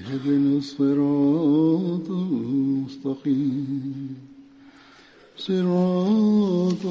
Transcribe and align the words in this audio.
اهدنا 0.00 0.58
الصراط 0.58 2.10
المستقيم. 2.10 4.16
صراط 5.36 6.84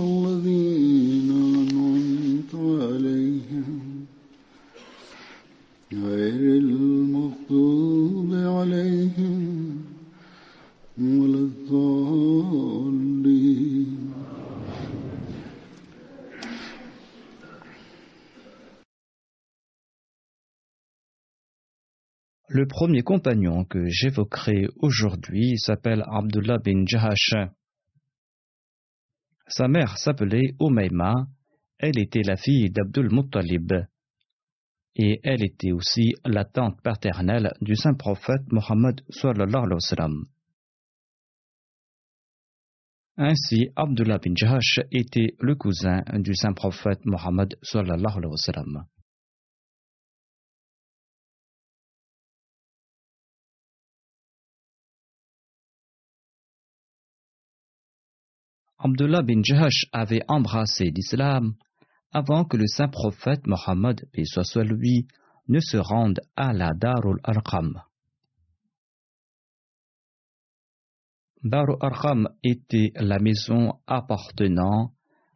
premier 22.69 23.01
compagnon 23.01 23.65
que 23.65 23.85
j'évoquerai 23.89 24.67
aujourd'hui 24.77 25.57
s'appelle 25.57 26.05
Abdullah 26.07 26.59
bin 26.59 26.85
Jahash. 26.85 27.33
Sa 29.47 29.67
mère 29.67 29.97
s'appelait 29.97 30.53
Umayma, 30.61 31.27
elle 31.79 31.99
était 31.99 32.23
la 32.23 32.37
fille 32.37 32.69
d'Abdul 32.69 33.09
Muttalib, 33.11 33.73
et 34.95 35.19
elle 35.23 35.43
était 35.43 35.71
aussi 35.71 36.13
la 36.23 36.45
tante 36.45 36.81
paternelle 36.81 37.51
du 37.61 37.75
saint 37.75 37.95
prophète 37.95 38.43
Mohammed. 38.51 39.01
Ainsi, 43.17 43.69
Abdullah 43.75 44.19
bin 44.19 44.33
Jahash 44.35 44.79
était 44.91 45.35
le 45.39 45.55
cousin 45.55 46.03
du 46.13 46.33
saint 46.35 46.53
prophète 46.53 47.05
Mohammed 47.05 47.57
sallallahu 47.63 48.17
alayhi 48.17 48.31
wa 48.31 48.37
sallam. 48.37 48.85
Abdullah 58.81 59.23
bin 59.23 59.41
Jahash 59.43 59.87
avait 59.91 60.23
embrassé 60.29 60.85
l'islam 60.85 61.53
avant 62.11 62.45
que 62.45 62.55
le 62.55 62.65
saint 62.65 62.87
prophète 62.87 63.45
Mohammed, 63.45 64.07
paix 64.13 64.23
soit 64.23 64.63
lui, 64.63 65.05
ne 65.49 65.59
se 65.59 65.75
rende 65.75 66.21
à 66.37 66.53
la 66.53 66.73
Darul 66.73 67.19
Arqam. 67.23 67.81
Darul 71.43 71.77
Arqam 71.81 72.29
était 72.41 72.93
la 72.95 73.19
maison 73.19 73.73
appartenant 73.85 74.93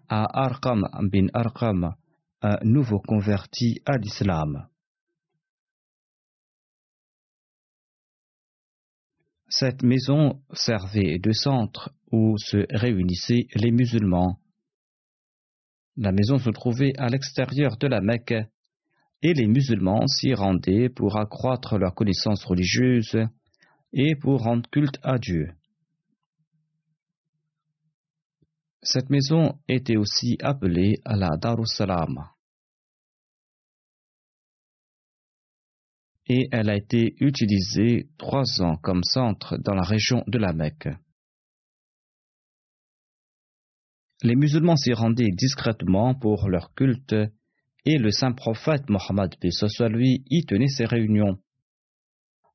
à 0.07 0.45
Arqam 0.45 0.87
bin 1.11 1.27
Arqam, 1.33 1.95
un 2.41 2.57
nouveau 2.63 2.99
converti 2.99 3.81
à 3.85 3.97
l'islam. 3.97 4.67
Cette 9.55 9.83
maison 9.83 10.41
servait 10.53 11.19
de 11.19 11.31
centre 11.31 11.93
où 12.11 12.39
se 12.39 12.65
réunissaient 12.71 13.45
les 13.53 13.69
musulmans. 13.69 14.39
La 15.95 16.11
maison 16.11 16.39
se 16.39 16.49
trouvait 16.49 16.93
à 16.97 17.07
l'extérieur 17.07 17.77
de 17.77 17.85
la 17.85 18.01
Mecque 18.01 18.33
et 19.21 19.33
les 19.35 19.45
musulmans 19.45 20.07
s'y 20.07 20.33
rendaient 20.33 20.89
pour 20.89 21.19
accroître 21.19 21.77
leur 21.77 21.93
connaissance 21.93 22.43
religieuse 22.45 23.15
et 23.91 24.15
pour 24.15 24.41
rendre 24.41 24.67
culte 24.71 24.97
à 25.03 25.19
Dieu. 25.19 25.51
Cette 28.81 29.11
maison 29.11 29.59
était 29.67 29.97
aussi 29.97 30.35
appelée 30.41 30.95
la 31.05 31.37
Darussalam. 31.37 32.32
Et 36.27 36.47
elle 36.51 36.69
a 36.69 36.75
été 36.75 37.15
utilisée 37.19 38.07
trois 38.17 38.61
ans 38.61 38.77
comme 38.77 39.03
centre 39.03 39.57
dans 39.57 39.73
la 39.73 39.83
région 39.83 40.23
de 40.27 40.37
la 40.37 40.53
Mecque. 40.53 40.89
Les 44.21 44.35
musulmans 44.35 44.77
s'y 44.77 44.93
rendaient 44.93 45.31
discrètement 45.31 46.15
pour 46.15 46.47
leur 46.47 46.73
culte 46.73 47.15
et 47.85 47.97
le 47.97 48.11
saint 48.11 48.31
prophète 48.31 48.89
Mohammed 48.89 49.35
lui 49.89 50.23
y 50.29 50.45
tenait 50.45 50.67
ses 50.67 50.85
réunions. 50.85 51.37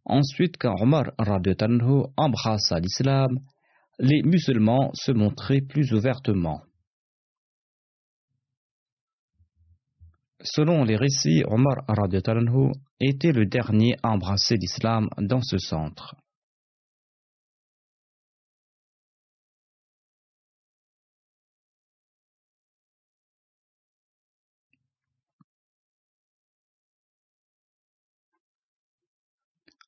Ensuite, 0.06 0.56
quand 0.58 0.74
Omar 0.80 1.12
embrassa 2.16 2.80
l'islam, 2.80 3.40
les 3.98 4.22
musulmans 4.22 4.90
se 4.94 5.12
montraient 5.12 5.60
plus 5.60 5.92
ouvertement. 5.92 6.62
Selon 10.42 10.84
les 10.84 10.96
récits, 10.96 11.42
Omar 11.46 11.78
était 13.00 13.32
le 13.32 13.46
dernier 13.46 13.96
à 14.02 14.10
embrasser 14.10 14.54
l'islam 14.56 15.08
dans 15.18 15.42
ce 15.42 15.58
centre. 15.58 16.14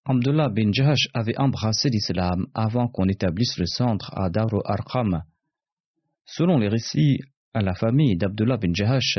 Abdullah 0.05 0.49
bin 0.49 0.73
Jahash 0.73 1.07
avait 1.15 1.39
embrassé 1.39 1.89
l'islam 1.89 2.47
avant 2.55 2.89
qu'on 2.89 3.07
établisse 3.07 3.57
le 3.59 3.67
centre 3.67 4.11
à 4.19 4.29
Daru 4.29 4.59
Arqam. 4.65 5.23
Selon 6.25 6.59
les 6.59 6.67
récits, 6.67 7.21
la 7.55 7.75
famille 7.75 8.17
d'Abdullah 8.17 8.57
bin 8.57 8.75
Jahash 8.75 9.19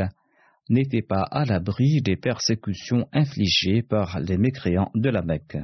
n'était 0.69 1.01
pas 1.01 1.23
à 1.23 1.45
l'abri 1.45 2.01
des 2.01 2.15
persécutions 2.15 3.07
infligées 3.11 3.81
par 3.81 4.19
les 4.19 4.37
mécréants 4.37 4.91
de 4.95 5.09
la 5.09 5.21
Mecque. 5.21 5.57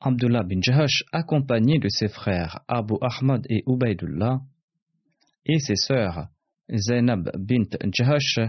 Abdullah 0.00 0.42
bin 0.42 0.60
Jahash, 0.60 1.04
accompagné 1.12 1.78
de 1.78 1.88
ses 1.88 2.08
frères 2.08 2.60
Abu 2.68 2.94
Ahmad 3.00 3.46
et 3.48 3.62
Ubaidullah, 3.66 4.40
et 5.46 5.58
ses 5.58 5.76
sœurs 5.76 6.28
Zainab 6.74 7.30
bint 7.38 7.78
Jahash, 7.92 8.40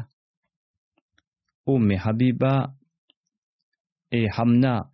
Umm 1.68 1.92
Habiba 1.92 2.74
et 4.12 4.28
Hamna, 4.30 4.90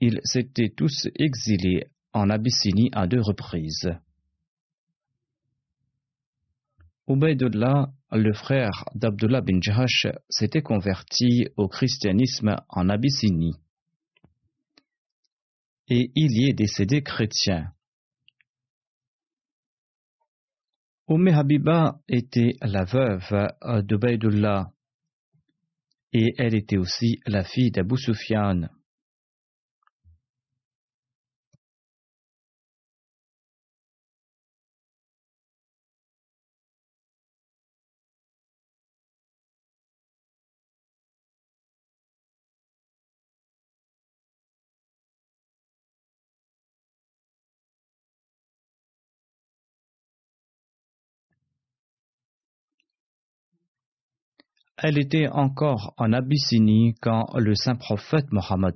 ils 0.00 0.20
s'étaient 0.24 0.72
tous 0.76 1.08
exilés 1.14 1.84
en 2.12 2.30
Abyssinie 2.30 2.90
à 2.92 3.06
deux 3.06 3.20
reprises. 3.20 3.90
Ubaidullah, 7.08 7.92
le 8.10 8.32
frère 8.32 8.84
d'Abdullah 8.94 9.40
bin 9.40 9.60
Jahash, 9.60 10.08
s'était 10.28 10.62
converti 10.62 11.46
au 11.56 11.68
christianisme 11.68 12.56
en 12.68 12.88
Abyssinie. 12.88 13.54
Et 15.88 16.10
il 16.16 16.32
y 16.32 16.48
est 16.50 16.52
décédé 16.52 17.02
chrétien. 17.02 17.72
Umm 21.08 21.28
Habiba 21.28 22.00
était 22.08 22.56
la 22.60 22.84
veuve 22.84 23.84
d'Ubaidullah 23.84 24.72
et 26.12 26.34
elle 26.38 26.56
était 26.56 26.78
aussi 26.78 27.20
la 27.26 27.44
fille 27.44 27.70
d'Abu 27.70 27.96
Sufyan. 27.96 28.68
Elle 54.78 54.98
était 54.98 55.28
encore 55.28 55.94
en 55.96 56.12
Abyssinie 56.12 56.94
quand 57.00 57.34
le 57.36 57.54
saint 57.54 57.76
prophète 57.76 58.30
Mohammed 58.30 58.74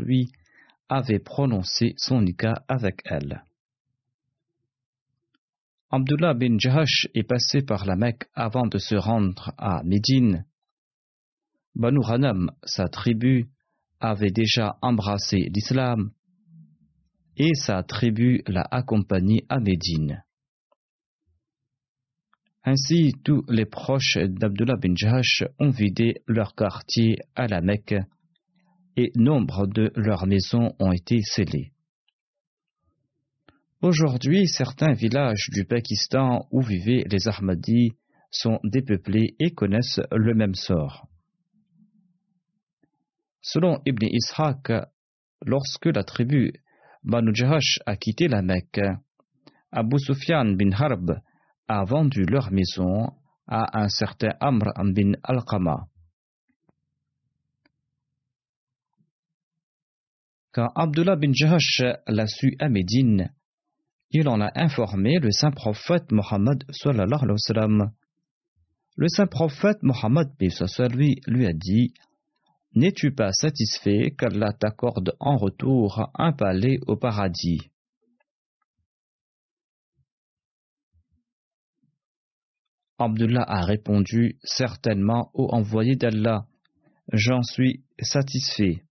lui 0.00 0.32
avait 0.88 1.20
prononcé 1.20 1.94
son 1.96 2.22
nikah 2.22 2.64
avec 2.66 3.02
elle. 3.04 3.44
Abdullah 5.90 6.34
bin 6.34 6.58
Jahash 6.58 7.06
est 7.14 7.22
passé 7.22 7.62
par 7.62 7.86
la 7.86 7.96
Mecque 7.96 8.28
avant 8.34 8.66
de 8.66 8.78
se 8.78 8.96
rendre 8.96 9.52
à 9.56 9.82
Médine. 9.84 10.44
Banu 11.74 12.00
Hanam, 12.04 12.50
sa 12.64 12.88
tribu, 12.88 13.48
avait 14.00 14.30
déjà 14.30 14.76
embrassé 14.82 15.48
l'islam 15.54 16.10
et 17.36 17.54
sa 17.54 17.82
tribu 17.84 18.42
l'a 18.48 18.66
accompagné 18.70 19.46
à 19.48 19.60
Médine. 19.60 20.24
Ainsi, 22.64 23.12
tous 23.24 23.44
les 23.48 23.64
proches 23.64 24.18
d'Abdullah 24.18 24.76
bin 24.76 24.94
Jahash 24.94 25.44
ont 25.58 25.70
vidé 25.70 26.22
leur 26.26 26.54
quartier 26.54 27.18
à 27.34 27.46
la 27.46 27.60
Mecque 27.60 27.94
et 28.96 29.12
nombre 29.14 29.66
de 29.66 29.92
leurs 29.94 30.26
maisons 30.26 30.74
ont 30.80 30.92
été 30.92 31.22
scellées. 31.22 31.72
Aujourd'hui, 33.80 34.48
certains 34.48 34.92
villages 34.92 35.50
du 35.52 35.64
Pakistan 35.64 36.48
où 36.50 36.60
vivaient 36.62 37.04
les 37.08 37.28
Ahmadis 37.28 37.92
sont 38.30 38.58
dépeuplés 38.64 39.36
et 39.38 39.52
connaissent 39.52 40.00
le 40.10 40.34
même 40.34 40.54
sort. 40.54 41.06
Selon 43.40 43.80
Ibn 43.86 44.04
Ishaq, 44.04 44.72
lorsque 45.46 45.86
la 45.86 46.02
tribu 46.02 46.52
Banu 47.04 47.30
Jahash 47.32 47.78
a 47.86 47.96
quitté 47.96 48.26
la 48.26 48.42
Mecque, 48.42 48.80
Abu 49.70 49.98
Sufyan 50.00 50.56
bin 50.56 50.72
Harb 50.72 51.20
a 51.68 51.84
vendu 51.84 52.24
leur 52.24 52.50
maison 52.50 53.12
à 53.46 53.80
un 53.80 53.88
certain 53.88 54.34
Amr 54.40 54.72
bin 54.92 55.12
Al-Qama. 55.22 55.86
Quand 60.52 60.72
Abdullah 60.74 61.16
bin 61.16 61.32
Jahash 61.32 61.82
l'a 62.06 62.26
su 62.26 62.56
à 62.58 62.68
Médine, 62.68 63.30
il 64.10 64.28
en 64.28 64.40
a 64.40 64.50
informé 64.54 65.18
le 65.18 65.30
saint 65.30 65.50
prophète 65.50 66.10
Mohammed 66.10 66.64
Le 68.96 69.08
saint 69.08 69.26
prophète 69.26 69.82
Mohammed 69.82 70.28
lui, 70.94 71.20
lui 71.26 71.46
a 71.46 71.52
dit 71.52 71.92
N'es-tu 72.74 73.12
pas 73.12 73.32
satisfait 73.32 74.14
qu'Allah 74.18 74.52
t'accorde 74.52 75.14
en 75.20 75.36
retour 75.36 76.10
un 76.14 76.32
palais 76.32 76.78
au 76.86 76.96
paradis? 76.96 77.70
Abdullah 82.98 83.44
a 83.46 83.64
répondu 83.64 84.38
Certainement, 84.42 85.30
ô 85.34 85.54
envoyé 85.54 85.96
d'Allah, 85.96 86.46
j'en 87.12 87.42
suis 87.42 87.84
satisfait. 88.00 88.82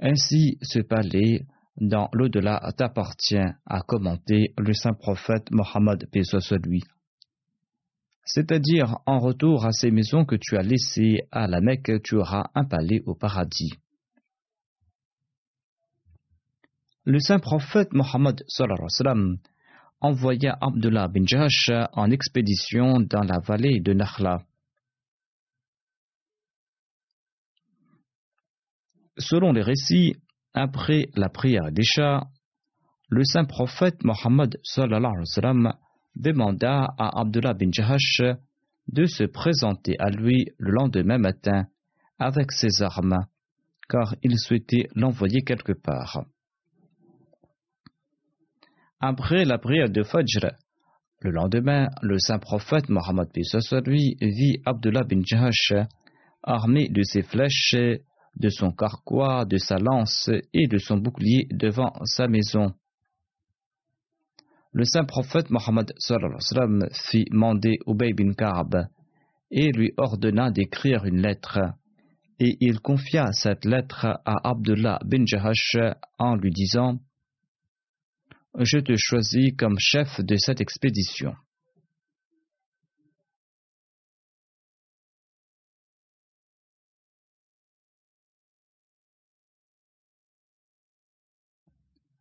Ainsi, 0.00 0.58
ce 0.62 0.80
palais 0.80 1.46
dans 1.80 2.08
l'au-delà 2.12 2.72
t'appartient, 2.76 3.36
a 3.66 3.80
commenté 3.82 4.52
le 4.58 4.72
saint 4.72 4.94
prophète 4.94 5.50
Mohammed 5.52 6.08
lui. 6.64 6.82
C'est-à-dire, 8.24 8.98
en 9.06 9.20
retour 9.20 9.64
à 9.64 9.72
ces 9.72 9.90
maisons 9.90 10.24
que 10.24 10.36
tu 10.36 10.56
as 10.56 10.62
laissées 10.62 11.22
à 11.30 11.46
la 11.46 11.60
Mecque, 11.60 12.02
tu 12.02 12.16
auras 12.16 12.50
un 12.54 12.64
palais 12.64 13.02
au 13.06 13.14
paradis. 13.14 13.72
Le 17.04 17.20
saint 17.20 17.38
prophète 17.38 17.92
Mohammed 17.94 18.44
envoya 20.00 20.56
Abdullah 20.60 21.08
bin 21.08 21.26
Jash 21.26 21.70
en 21.92 22.10
expédition 22.10 23.00
dans 23.00 23.22
la 23.22 23.40
vallée 23.40 23.80
de 23.80 23.92
Nakhla. 23.92 24.42
Selon 29.18 29.52
les 29.52 29.62
récits, 29.62 30.14
après 30.54 31.08
la 31.16 31.28
prière 31.28 31.72
d'Isha, 31.72 32.28
le 33.08 33.24
saint 33.24 33.44
prophète 33.44 34.04
Mohammed 34.04 34.60
demanda 36.14 36.94
à 36.98 37.20
Abdullah 37.20 37.54
bin 37.54 37.70
Jahash 37.72 38.22
de 38.88 39.06
se 39.06 39.24
présenter 39.24 39.96
à 39.98 40.10
lui 40.10 40.46
le 40.58 40.70
lendemain 40.70 41.18
matin 41.18 41.66
avec 42.18 42.52
ses 42.52 42.82
armes, 42.82 43.26
car 43.88 44.14
il 44.22 44.38
souhaitait 44.38 44.88
l'envoyer 44.94 45.42
quelque 45.42 45.72
part. 45.72 46.24
Après 49.00 49.44
la 49.44 49.58
prière 49.58 49.90
de 49.90 50.02
Fajr, 50.02 50.50
le 51.20 51.30
lendemain, 51.30 51.88
le 52.02 52.18
saint 52.18 52.40
prophète 52.40 52.88
Mohammed 52.88 53.28
lui 53.86 54.16
vit 54.20 54.60
Abdullah 54.66 55.04
bin 55.04 55.20
Jahash 55.24 55.72
armé 56.42 56.88
de 56.88 57.04
ses 57.04 57.22
flèches, 57.22 57.76
de 58.34 58.48
son 58.48 58.72
carquois, 58.72 59.44
de 59.44 59.56
sa 59.56 59.78
lance 59.78 60.30
et 60.52 60.66
de 60.66 60.78
son 60.78 60.96
bouclier 60.96 61.46
devant 61.52 61.92
sa 62.04 62.26
maison. 62.26 62.72
Le 64.72 64.82
saint 64.84 65.04
prophète 65.04 65.50
Mohammed 65.50 65.92
fit 66.92 67.26
mander 67.30 67.78
Ubay 67.86 68.12
bin 68.14 68.32
Ka'b 68.32 68.88
et 69.52 69.70
lui 69.70 69.92
ordonna 69.96 70.50
d'écrire 70.50 71.04
une 71.04 71.22
lettre. 71.22 71.60
Et 72.40 72.56
il 72.60 72.80
confia 72.80 73.30
cette 73.30 73.64
lettre 73.64 74.06
à 74.24 74.50
Abdullah 74.50 74.98
bin 75.04 75.24
Jahash 75.24 75.76
en 76.18 76.34
lui 76.34 76.50
disant 76.50 76.98
je 78.58 78.78
te 78.78 78.92
choisis 78.96 79.52
comme 79.56 79.78
chef 79.78 80.20
de 80.20 80.36
cette 80.36 80.60
expédition. 80.60 81.34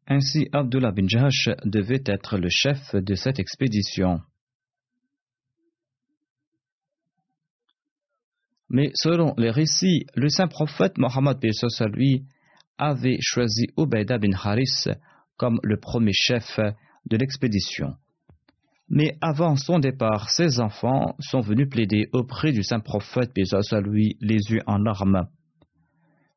Ainsi, 0.09 0.47
Abdullah 0.53 0.91
bin 0.91 1.07
Jahash 1.07 1.49
devait 1.65 2.03
être 2.05 2.37
le 2.37 2.47
chef 2.49 2.95
de 2.95 3.15
cette 3.15 3.39
expédition. 3.39 4.21
Mais 8.69 8.91
selon 8.95 9.33
les 9.37 9.51
récits, 9.51 10.05
le 10.15 10.29
saint 10.29 10.47
prophète 10.47 10.97
Mohammed 10.97 11.37
lui 11.93 12.25
avait 12.77 13.17
choisi 13.21 13.67
Ubaida 13.77 14.17
bin 14.17 14.33
Haris 14.33 14.87
comme 15.37 15.59
le 15.63 15.77
premier 15.77 16.13
chef 16.13 16.59
de 17.05 17.17
l'expédition. 17.17 17.95
Mais 18.89 19.17
avant 19.21 19.55
son 19.55 19.79
départ, 19.79 20.29
ses 20.29 20.59
enfants 20.59 21.15
sont 21.19 21.41
venus 21.41 21.69
plaider 21.69 22.09
auprès 22.13 22.51
du 22.51 22.63
saint 22.63 22.79
prophète, 22.79 23.33
paix 23.33 23.43
les 24.21 24.39
yeux 24.49 24.61
en 24.65 24.77
larmes. 24.77 25.27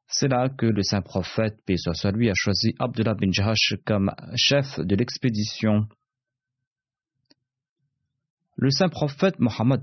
C'est 0.08 0.26
là 0.26 0.48
que 0.48 0.66
le 0.66 0.82
saint 0.82 1.02
prophète, 1.02 1.58
paix 1.64 1.76
a 1.86 2.34
choisi 2.34 2.74
Abdullah 2.80 3.14
bin 3.14 3.30
Jahash 3.30 3.74
comme 3.86 4.10
chef 4.34 4.80
de 4.80 4.96
l'expédition. 4.96 5.86
Le 8.56 8.70
saint 8.70 8.88
prophète 8.88 9.38
Mohammed 9.38 9.82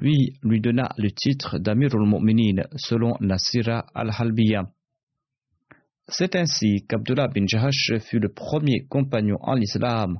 lui, 0.00 0.36
lui 0.42 0.60
donna 0.60 0.90
le 0.98 1.10
titre 1.12 1.58
d'Amir 1.58 1.94
al-Mu'minin 1.94 2.64
selon 2.76 3.14
Nasira 3.20 3.86
al-Halbiya. 3.94 4.64
C'est 6.10 6.34
ainsi 6.34 6.84
qu'Abdullah 6.88 7.28
bin 7.28 7.46
Jahash 7.46 7.92
fut 8.00 8.18
le 8.18 8.28
premier 8.28 8.84
compagnon 8.88 9.38
en 9.40 9.54
l'islam 9.54 10.18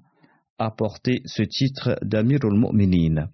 à 0.58 0.70
porter 0.70 1.22
ce 1.24 1.42
titre 1.42 1.98
d'Amirul 2.02 2.58
Mu'minin. 2.58 3.28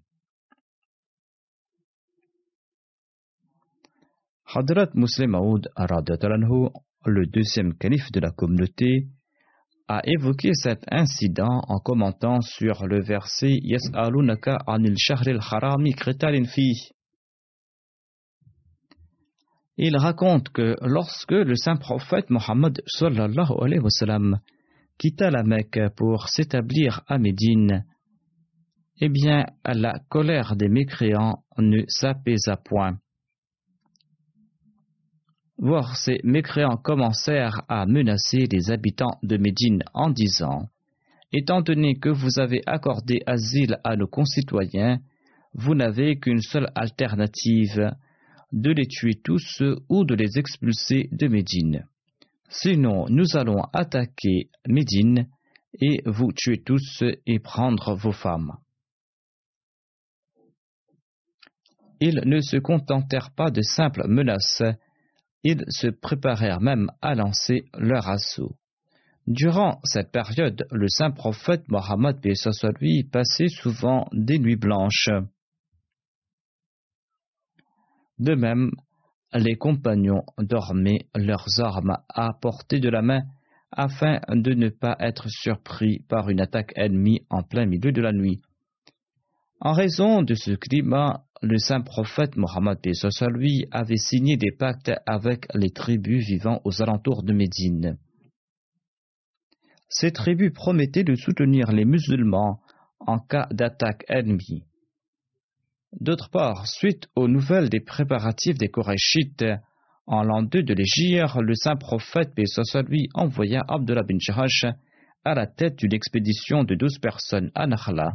Hadrat 4.46 4.90
Muslim 4.94 5.32
Maud 5.32 5.68
le 7.04 7.26
deuxième 7.26 7.74
calife 7.74 8.10
de 8.12 8.20
la 8.20 8.30
communauté, 8.30 9.08
a 9.88 10.00
évoqué 10.04 10.52
cet 10.54 10.84
incident 10.90 11.62
en 11.68 11.78
commentant 11.78 12.40
sur 12.40 12.86
le 12.86 13.02
verset 13.02 13.58
Yas'alunaka 13.62 14.58
anil 14.66 14.96
shahril 14.96 15.38
harami 15.40 15.92
kritalin 15.94 16.44
fi. 16.44 16.95
Il 19.78 19.96
raconte 19.96 20.48
que 20.50 20.74
lorsque 20.82 21.32
le 21.32 21.54
saint 21.54 21.76
prophète 21.76 22.30
Mohammed 22.30 22.80
quitta 24.98 25.30
la 25.30 25.42
Mecque 25.42 25.80
pour 25.96 26.28
s'établir 26.28 27.02
à 27.06 27.18
Médine, 27.18 27.84
eh 29.00 29.10
bien, 29.10 29.44
la 29.66 29.98
colère 30.08 30.56
des 30.56 30.68
mécréants 30.68 31.44
ne 31.58 31.82
s'apaisa 31.88 32.56
point. 32.56 32.98
Voir 35.58 35.96
ces 35.96 36.20
mécréants 36.24 36.78
commencèrent 36.78 37.62
à 37.68 37.84
menacer 37.86 38.46
les 38.50 38.70
habitants 38.70 39.18
de 39.22 39.36
Médine 39.36 39.82
en 39.92 40.10
disant 40.10 40.68
Étant 41.32 41.60
donné 41.60 41.98
que 41.98 42.08
vous 42.08 42.38
avez 42.38 42.62
accordé 42.66 43.20
asile 43.26 43.78
à 43.84 43.96
nos 43.96 44.06
concitoyens, 44.06 45.00
vous 45.52 45.74
n'avez 45.74 46.18
qu'une 46.18 46.40
seule 46.40 46.70
alternative 46.74 47.90
de 48.52 48.70
les 48.70 48.86
tuer 48.86 49.14
tous 49.22 49.62
ou 49.88 50.04
de 50.04 50.14
les 50.14 50.38
expulser 50.38 51.08
de 51.12 51.28
Médine. 51.28 51.86
Sinon, 52.48 53.06
nous 53.08 53.36
allons 53.36 53.62
attaquer 53.72 54.50
Médine 54.66 55.28
et 55.80 56.02
vous 56.06 56.32
tuer 56.32 56.62
tous 56.62 57.02
et 57.26 57.38
prendre 57.38 57.94
vos 57.94 58.12
femmes. 58.12 58.56
Ils 62.00 62.22
ne 62.26 62.40
se 62.40 62.58
contentèrent 62.58 63.34
pas 63.34 63.50
de 63.50 63.62
simples 63.62 64.06
menaces, 64.06 64.62
ils 65.42 65.64
se 65.68 65.88
préparèrent 65.88 66.60
même 66.60 66.90
à 67.00 67.14
lancer 67.14 67.64
leur 67.74 68.08
assaut. 68.08 68.56
Durant 69.26 69.80
cette 69.82 70.12
période, 70.12 70.66
le 70.70 70.88
saint 70.88 71.10
prophète 71.10 71.68
Mohammed 71.68 72.20
lui 72.80 73.04
passait 73.04 73.48
souvent 73.48 74.06
des 74.12 74.38
nuits 74.38 74.56
blanches. 74.56 75.10
De 78.18 78.34
même, 78.34 78.70
les 79.34 79.56
compagnons 79.56 80.22
dormaient 80.38 81.06
leurs 81.14 81.60
armes 81.60 81.98
à 82.08 82.32
portée 82.40 82.80
de 82.80 82.88
la 82.88 83.02
main 83.02 83.22
afin 83.70 84.20
de 84.30 84.54
ne 84.54 84.68
pas 84.68 84.96
être 85.00 85.28
surpris 85.28 86.00
par 86.08 86.30
une 86.30 86.40
attaque 86.40 86.72
ennemie 86.76 87.26
en 87.30 87.42
plein 87.42 87.66
milieu 87.66 87.92
de 87.92 88.00
la 88.00 88.12
nuit. 88.12 88.40
En 89.60 89.72
raison 89.72 90.22
de 90.22 90.34
ce 90.34 90.52
climat, 90.52 91.24
le 91.42 91.58
saint 91.58 91.80
prophète 91.80 92.36
Mohammed 92.36 92.78
avait 93.72 93.96
signé 93.96 94.36
des 94.36 94.52
pactes 94.52 94.92
avec 95.06 95.46
les 95.54 95.70
tribus 95.70 96.26
vivant 96.26 96.60
aux 96.64 96.82
alentours 96.82 97.22
de 97.22 97.32
Médine. 97.32 97.98
Ces 99.88 100.12
tribus 100.12 100.52
promettaient 100.52 101.04
de 101.04 101.14
soutenir 101.14 101.70
les 101.72 101.84
musulmans 101.84 102.60
en 103.00 103.18
cas 103.18 103.46
d'attaque 103.50 104.04
ennemie. 104.08 104.64
D'autre 105.98 106.28
part, 106.28 106.66
suite 106.66 107.08
aux 107.16 107.26
nouvelles 107.26 107.70
des 107.70 107.80
préparatifs 107.80 108.58
des 108.58 108.68
Korachites, 108.68 109.44
en 110.06 110.22
l'an 110.22 110.42
2 110.42 110.62
de 110.62 110.74
l'Égypte, 110.74 111.36
le 111.40 111.54
saint 111.54 111.76
prophète 111.76 112.32
lui 112.88 113.08
envoya 113.14 113.64
Abdullah 113.66 114.02
bin 114.02 114.18
Jahash 114.18 114.66
à 115.24 115.34
la 115.34 115.46
tête 115.46 115.78
d'une 115.78 115.94
expédition 115.94 116.64
de 116.64 116.74
douze 116.74 116.98
personnes 116.98 117.50
à 117.54 117.66
Nakhla, 117.66 118.12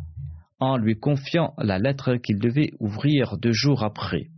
en 0.60 0.78
lui 0.78 1.00
confiant 1.00 1.56
la 1.58 1.80
lettre 1.80 2.18
qu'il 2.18 2.38
devait 2.38 2.72
ouvrir 2.80 3.38
deux 3.38 3.52
jours 3.52 3.84
après. 3.84 4.30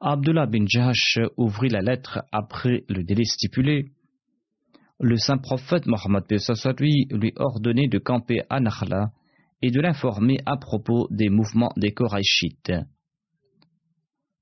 Abdullah 0.00 0.46
bin 0.46 0.64
Jahash 0.66 1.18
ouvrit 1.36 1.68
la 1.68 1.82
lettre 1.82 2.22
après 2.32 2.84
le 2.88 3.04
délai 3.04 3.24
stipulé. 3.24 3.92
Le 4.98 5.16
saint 5.16 5.38
prophète 5.38 5.86
Mohammed 5.86 6.24
lui 6.78 7.06
lui 7.10 7.32
ordonnait 7.36 7.88
de 7.88 7.98
camper 7.98 8.40
à 8.48 8.58
Nakhla 8.58 9.12
et 9.62 9.70
de 9.70 9.80
l'informer 9.80 10.38
à 10.44 10.56
propos 10.56 11.06
des 11.10 11.28
mouvements 11.28 11.72
des 11.76 11.92
Korachites. 11.92 12.72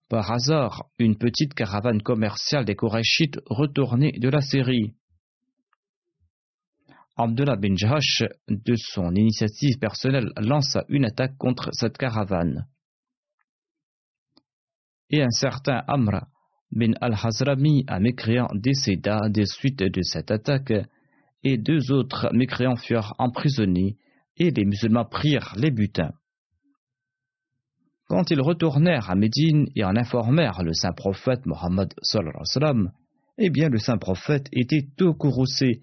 Par 0.09 0.33
hasard, 0.33 0.87
une 0.99 1.17
petite 1.17 1.55
caravane 1.55 2.03
commerciale 2.03 2.65
des 2.65 2.75
Korachites 2.75 3.39
retournait 3.47 4.12
de 4.19 4.29
la 4.29 4.41
Syrie. 4.41 4.95
Abdullah 7.17 7.57
bin 7.57 7.77
Jahash, 7.77 8.25
de 8.49 8.75
son 8.77 9.15
initiative 9.15 9.79
personnelle, 9.79 10.31
lança 10.39 10.85
une 10.89 11.05
attaque 11.05 11.37
contre 11.37 11.69
cette 11.73 11.99
caravane. 11.99 12.67
Et 15.11 15.23
un 15.23 15.31
certain 15.31 15.83
Amr 15.87 16.27
bin 16.73 16.93
al-Hazrami, 17.00 17.85
un 17.89 18.00
mécréant, 18.00 18.49
décéda 18.55 19.29
des 19.29 19.47
suites 19.47 19.83
de 19.83 20.03
cette 20.03 20.31
attaque, 20.31 20.73
et 21.43 21.59
deux 21.59 21.93
autres 21.93 22.31
mécréants 22.33 22.77
furent 22.77 23.15
emprisonnés 23.19 23.97
et 24.40 24.50
les 24.50 24.64
musulmans 24.64 25.04
prirent 25.04 25.54
les 25.56 25.70
butins. 25.70 26.14
Quand 28.06 28.30
ils 28.30 28.40
retournèrent 28.40 29.11
à 29.11 29.14
Médine 29.14 29.66
et 29.76 29.85
en 29.85 29.94
informèrent 29.94 30.64
le 30.64 30.73
saint 30.73 30.92
prophète 30.92 31.47
Mohammed, 31.47 31.94
eh 33.38 33.50
bien 33.50 33.68
le 33.68 33.78
saint 33.78 33.99
prophète 33.99 34.49
était 34.52 34.88
tout 34.97 35.14
courroucé. 35.14 35.82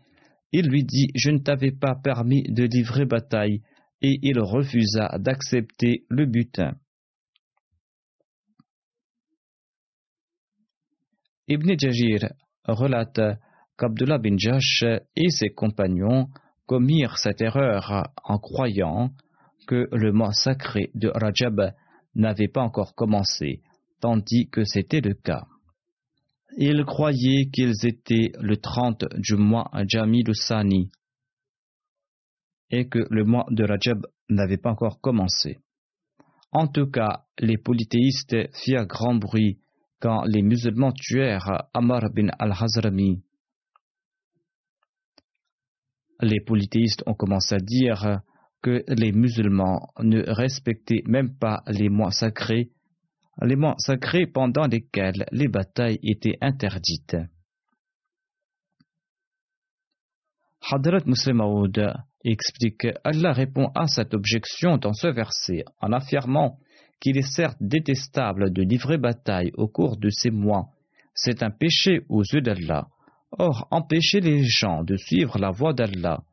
Il 0.51 0.67
lui 0.67 0.83
dit 0.83 1.07
Je 1.15 1.29
ne 1.29 1.37
t'avais 1.37 1.71
pas 1.71 1.95
permis 1.95 2.43
de 2.43 2.63
livrer 2.63 3.05
bataille, 3.05 3.61
et 4.01 4.19
il 4.21 4.39
refusa 4.39 5.17
d'accepter 5.19 6.05
le 6.09 6.25
butin. 6.25 6.73
Ibn 11.47 11.79
Jajir 11.79 12.33
relate 12.65 13.21
qu'Abdullah 13.77 14.17
bin 14.17 14.37
Jash 14.37 14.83
et 15.15 15.29
ses 15.29 15.49
compagnons 15.49 16.27
commirent 16.67 17.17
cette 17.17 17.41
erreur 17.41 18.12
en 18.24 18.38
croyant 18.38 19.12
que 19.67 19.88
le 19.91 20.12
mois 20.12 20.33
sacré 20.33 20.91
de 20.93 21.09
Rajab 21.09 21.74
n'avait 22.15 22.47
pas 22.47 22.62
encore 22.62 22.93
commencé, 22.93 23.62
tandis 24.01 24.50
que 24.50 24.63
c'était 24.63 25.01
le 25.01 25.13
cas. 25.13 25.45
Ils 26.57 26.83
croyaient 26.86 27.50
qu'ils 27.51 27.86
étaient 27.86 28.31
le 28.39 28.57
30 28.57 29.05
du 29.17 29.36
mois 29.36 29.69
Jamil 29.88 30.33
Sani 30.33 30.91
et 32.69 32.88
que 32.88 33.00
le 33.09 33.24
mois 33.24 33.45
de 33.50 33.63
Rajab 33.63 34.05
n'avait 34.29 34.57
pas 34.57 34.71
encore 34.71 35.00
commencé. 35.00 35.59
En 36.51 36.67
tout 36.67 36.89
cas, 36.89 37.25
les 37.39 37.57
polythéistes 37.57 38.36
firent 38.55 38.86
grand 38.86 39.15
bruit 39.15 39.59
quand 40.00 40.24
les 40.24 40.41
musulmans 40.41 40.91
tuèrent 40.91 41.69
Amar 41.74 42.09
bin 42.13 42.27
al-Hazrami 42.39 43.24
les 46.21 46.39
polythéistes 46.39 47.03
ont 47.05 47.13
commencé 47.13 47.55
à 47.55 47.59
dire 47.59 48.21
que 48.62 48.83
les 48.88 49.12
musulmans 49.12 49.89
ne 50.00 50.24
respectaient 50.27 51.03
même 51.05 51.38
pas 51.38 51.62
les 51.67 51.89
mois 51.89 52.12
sacrés, 52.12 52.71
les 53.41 53.55
mois 53.55 53.75
sacrés 53.77 54.25
pendant 54.25 54.65
lesquels 54.65 55.25
les 55.31 55.47
batailles 55.47 56.00
étaient 56.01 56.38
interdites. 56.41 57.17
Hadrat 60.69 61.05
Muslim 61.05 61.41
Aoud 61.41 61.93
explique 62.25 62.88
Allah 63.03 63.31
répond 63.31 63.69
à 63.74 63.88
cette 63.88 64.13
objection 64.13 64.77
dans 64.77 64.93
ce 64.93 65.07
verset 65.07 65.63
en 65.81 65.93
affirmant 65.93 66.57
qu'il 67.00 67.17
est 67.17 67.31
certes 67.36 67.57
détestable 67.62 68.51
de 68.51 68.63
livrer 68.63 68.97
bataille 68.97 69.51
au 69.55 69.67
cours 69.67 69.97
de 69.97 70.09
ces 70.09 70.31
mois. 70.31 70.69
C'est 71.13 71.43
un 71.43 71.51
péché 71.51 72.01
aux 72.09 72.24
yeux 72.24 72.41
d'Allah. 72.41 72.88
Or, 73.31 73.67
empêcher 73.72 74.19
les 74.19 74.43
gens 74.43 74.84
de 74.84 74.96
suivre 74.96 75.38
la 75.38 75.51
voie 75.51 75.74
d'Allah, 75.74 76.24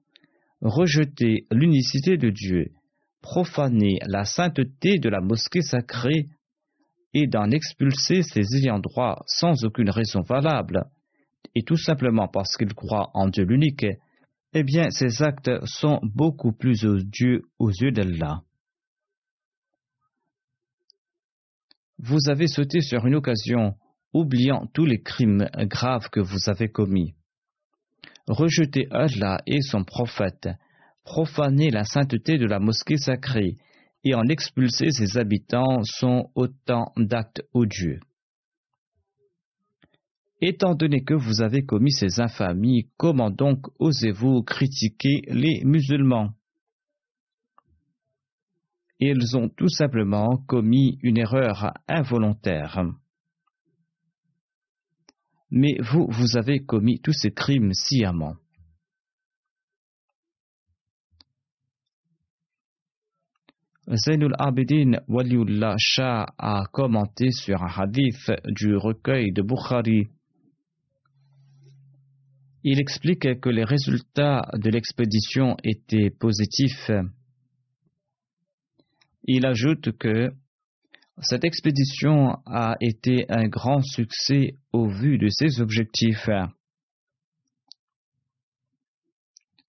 rejeter 0.60 1.46
l'unicité 1.50 2.16
de 2.16 2.30
Dieu, 2.30 2.72
profaner 3.20 3.98
la 4.06 4.24
sainteté 4.24 4.98
de 4.98 5.08
la 5.08 5.20
mosquée 5.20 5.62
sacrée. 5.62 6.28
Et 7.16 7.28
d'en 7.28 7.48
expulser 7.52 8.22
ses 8.22 8.42
ayants 8.56 8.80
droit 8.80 9.22
sans 9.26 9.64
aucune 9.64 9.88
raison 9.88 10.22
valable, 10.22 10.86
et 11.54 11.62
tout 11.62 11.76
simplement 11.76 12.26
parce 12.26 12.56
qu'ils 12.56 12.74
croient 12.74 13.12
en 13.14 13.28
Dieu 13.28 13.44
l'unique, 13.44 13.86
eh 14.52 14.64
bien 14.64 14.90
ces 14.90 15.22
actes 15.22 15.64
sont 15.64 16.00
beaucoup 16.02 16.50
plus 16.50 16.84
odieux 16.84 17.42
aux 17.60 17.70
yeux 17.70 17.92
d'Allah. 17.92 18.42
Vous 21.98 22.28
avez 22.28 22.48
sauté 22.48 22.80
sur 22.80 23.06
une 23.06 23.14
occasion 23.14 23.76
oubliant 24.14 24.66
tous 24.72 24.86
les 24.86 25.02
crimes 25.02 25.46
graves 25.56 26.08
que 26.08 26.20
vous 26.20 26.48
avez 26.48 26.68
commis. 26.68 27.14
Rejeter 28.26 28.86
Allah 28.90 29.42
et 29.46 29.60
son 29.60 29.84
prophète, 29.84 30.48
profaner 31.04 31.70
la 31.70 31.84
sainteté 31.84 32.38
de 32.38 32.46
la 32.46 32.60
mosquée 32.60 32.96
sacrée 32.96 33.56
et 34.04 34.14
en 34.14 34.22
expulser 34.28 34.90
ses 34.90 35.18
habitants 35.18 35.82
sont 35.82 36.30
autant 36.34 36.92
d'actes 36.96 37.42
odieux. 37.52 38.00
Étant 40.40 40.74
donné 40.74 41.02
que 41.04 41.14
vous 41.14 41.42
avez 41.42 41.64
commis 41.64 41.92
ces 41.92 42.20
infamies, 42.20 42.90
comment 42.96 43.30
donc 43.30 43.66
osez-vous 43.78 44.42
critiquer 44.42 45.22
les 45.28 45.62
musulmans? 45.64 46.30
Ils 49.00 49.36
ont 49.36 49.48
tout 49.48 49.68
simplement 49.68 50.36
commis 50.46 50.98
une 51.02 51.18
erreur 51.18 51.72
involontaire 51.88 52.84
mais 55.54 55.76
vous, 55.80 56.08
vous 56.10 56.36
avez 56.36 56.64
commis 56.64 57.00
tous 57.00 57.12
ces 57.12 57.30
crimes 57.30 57.72
sciemment. 57.74 58.34
Zainul 63.88 64.34
Abidin 64.36 64.98
Waliullah 65.06 65.76
Shah 65.78 66.26
a 66.38 66.64
commenté 66.72 67.30
sur 67.30 67.62
un 67.62 67.68
hadith 67.68 68.32
du 68.48 68.74
recueil 68.74 69.30
de 69.30 69.42
Bukhari. 69.42 70.08
Il 72.64 72.80
explique 72.80 73.40
que 73.40 73.48
les 73.48 73.64
résultats 73.64 74.50
de 74.54 74.70
l'expédition 74.70 75.56
étaient 75.62 76.10
positifs. 76.10 76.90
Il 79.22 79.46
ajoute 79.46 79.96
que 79.98 80.32
cette 81.22 81.44
expédition 81.44 82.38
a 82.44 82.76
été 82.80 83.26
un 83.30 83.46
grand 83.46 83.82
succès 83.82 84.56
au 84.72 84.88
vu 84.88 85.18
de 85.18 85.28
ses 85.28 85.60
objectifs. 85.60 86.28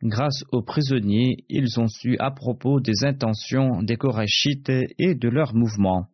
Grâce 0.02 0.44
aux 0.52 0.62
prisonniers, 0.62 1.46
ils 1.50 1.80
ont 1.80 1.88
su 1.88 2.18
à 2.20 2.32
propos 2.32 2.80
des 2.80 3.06
intentions 3.06 3.82
des 3.82 3.96
Korachites 3.96 4.72
et 5.00 5.16
de 5.16 5.30
leurs 5.30 5.56
mouvements. 5.56 6.08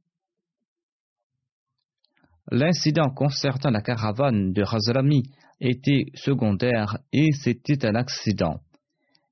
L'incident 2.49 3.09
concernant 3.09 3.69
la 3.69 3.81
caravane 3.81 4.51
de 4.51 4.61
Razalami 4.61 5.23
était 5.61 6.05
secondaire 6.15 6.97
et 7.13 7.31
c'était 7.31 7.85
un 7.85 7.95
accident. 7.95 8.59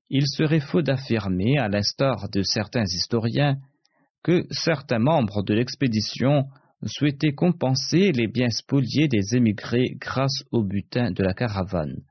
Il 0.08 0.26
serait 0.26 0.60
faux 0.60 0.82
d'affirmer, 0.82 1.58
à 1.58 1.68
l'instar 1.68 2.28
de 2.30 2.42
certains 2.42 2.84
historiens, 2.84 3.58
que 4.22 4.46
certains 4.50 4.98
membres 4.98 5.42
de 5.42 5.54
l'expédition 5.54 6.48
souhaitaient 6.84 7.32
compenser 7.32 8.12
les 8.12 8.26
biens 8.26 8.50
spoliés 8.50 9.08
des 9.08 9.36
émigrés 9.36 9.96
grâce 9.98 10.44
au 10.50 10.62
butin 10.62 11.10
de 11.10 11.22
la 11.22 11.34
caravane. 11.34 12.02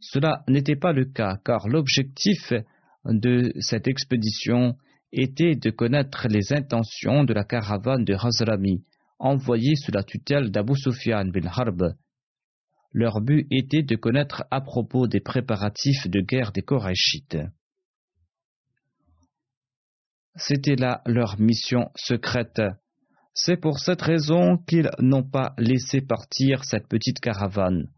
Cela 0.00 0.44
n'était 0.48 0.76
pas 0.76 0.92
le 0.92 1.06
cas, 1.06 1.38
car 1.44 1.68
l'objectif 1.68 2.52
de 3.04 3.52
cette 3.60 3.88
expédition 3.88 4.76
était 5.12 5.54
de 5.54 5.70
connaître 5.70 6.26
les 6.28 6.52
intentions 6.52 7.24
de 7.24 7.32
la 7.32 7.44
caravane 7.44 8.04
de 8.04 8.14
Hazrami, 8.14 8.84
envoyée 9.18 9.76
sous 9.76 9.92
la 9.92 10.02
tutelle 10.02 10.50
d'Abu 10.50 10.76
Sufyan 10.76 11.26
bin 11.26 11.46
Harb. 11.46 11.94
Leur 12.92 13.20
but 13.20 13.46
était 13.50 13.82
de 13.82 13.96
connaître 13.96 14.44
à 14.50 14.60
propos 14.60 15.06
des 15.06 15.20
préparatifs 15.20 16.08
de 16.08 16.20
guerre 16.20 16.52
des 16.52 16.62
Korachites. 16.62 17.38
C'était 20.36 20.76
là 20.76 21.02
leur 21.06 21.40
mission 21.40 21.90
secrète. 21.96 22.62
C'est 23.32 23.56
pour 23.56 23.78
cette 23.78 24.02
raison 24.02 24.58
qu'ils 24.58 24.90
n'ont 24.98 25.28
pas 25.28 25.54
laissé 25.58 26.00
partir 26.00 26.64
cette 26.64 26.88
petite 26.88 27.20
caravane 27.20 27.88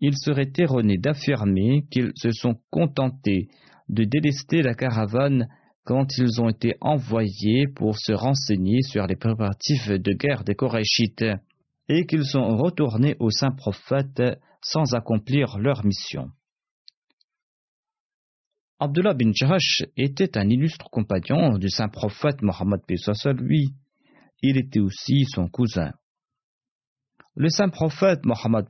il 0.00 0.16
serait 0.16 0.52
erroné 0.58 0.98
d'affirmer 0.98 1.86
qu'ils 1.90 2.12
se 2.16 2.30
sont 2.30 2.56
contentés 2.70 3.48
de 3.88 4.04
délester 4.04 4.62
la 4.62 4.74
caravane 4.74 5.48
quand 5.84 6.18
ils 6.18 6.40
ont 6.40 6.48
été 6.48 6.74
envoyés 6.80 7.66
pour 7.68 7.96
se 7.98 8.12
renseigner 8.12 8.82
sur 8.82 9.06
les 9.06 9.16
préparatifs 9.16 9.88
de 9.88 10.12
guerre 10.12 10.44
des 10.44 10.54
Korachites 10.54 11.24
et 11.88 12.06
qu'ils 12.06 12.24
sont 12.24 12.56
retournés 12.56 13.14
au 13.20 13.30
saint 13.30 13.52
prophète 13.52 14.22
sans 14.60 14.94
accomplir 14.94 15.58
leur 15.58 15.84
mission. 15.84 16.30
Abdullah 18.78 19.14
bin 19.14 19.32
Jahash 19.32 19.84
était 19.96 20.36
un 20.36 20.50
illustre 20.50 20.90
compagnon 20.90 21.56
du 21.56 21.70
saint 21.70 21.88
prophète 21.88 22.42
Mohammed 22.42 22.80
lui. 23.38 23.70
Il 24.42 24.58
était 24.58 24.80
aussi 24.80 25.24
son 25.24 25.48
cousin. 25.48 25.92
Le 27.36 27.48
saint 27.48 27.70
prophète 27.70 28.26
Mohammed 28.26 28.66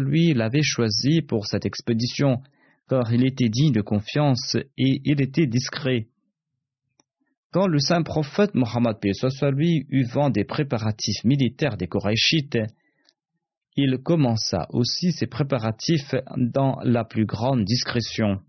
lui 0.00 0.32
l'avait 0.32 0.62
choisi 0.62 1.20
pour 1.20 1.46
cette 1.46 1.66
expédition, 1.66 2.40
car 2.88 3.12
il 3.12 3.26
était 3.26 3.50
digne 3.50 3.72
de 3.72 3.82
confiance 3.82 4.56
et 4.78 5.02
il 5.04 5.20
était 5.20 5.46
discret. 5.46 6.08
Quand 7.52 7.66
le 7.66 7.80
saint 7.80 8.02
prophète 8.02 8.54
Mohammed 8.54 8.96
lui 9.52 9.84
eut 9.90 10.04
vent 10.04 10.30
des 10.30 10.44
préparatifs 10.44 11.22
militaires 11.24 11.76
des 11.76 11.86
Korachites, 11.86 12.58
il 13.76 13.98
commença 13.98 14.68
aussi 14.70 15.12
ses 15.12 15.26
préparatifs 15.26 16.14
dans 16.38 16.78
la 16.82 17.04
plus 17.04 17.26
grande 17.26 17.64
discrétion. 17.64 18.40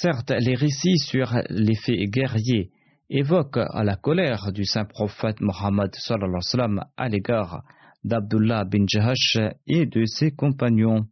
Certes, 0.00 0.32
les 0.40 0.54
récits 0.54 0.98
sur 0.98 1.32
les 1.50 1.74
faits 1.74 2.10
guerriers 2.10 2.70
évoque 3.10 3.56
la 3.56 3.96
colère 3.96 4.50
du 4.52 4.64
saint 4.64 4.84
prophète 4.84 5.40
Mohammed 5.40 5.90
à 6.96 7.08
l'égard 7.08 7.62
d'Abdullah 8.02 8.64
bin 8.64 8.84
Jahash 8.88 9.38
et 9.66 9.86
de 9.86 10.04
ses 10.06 10.32
compagnons. 10.32 11.06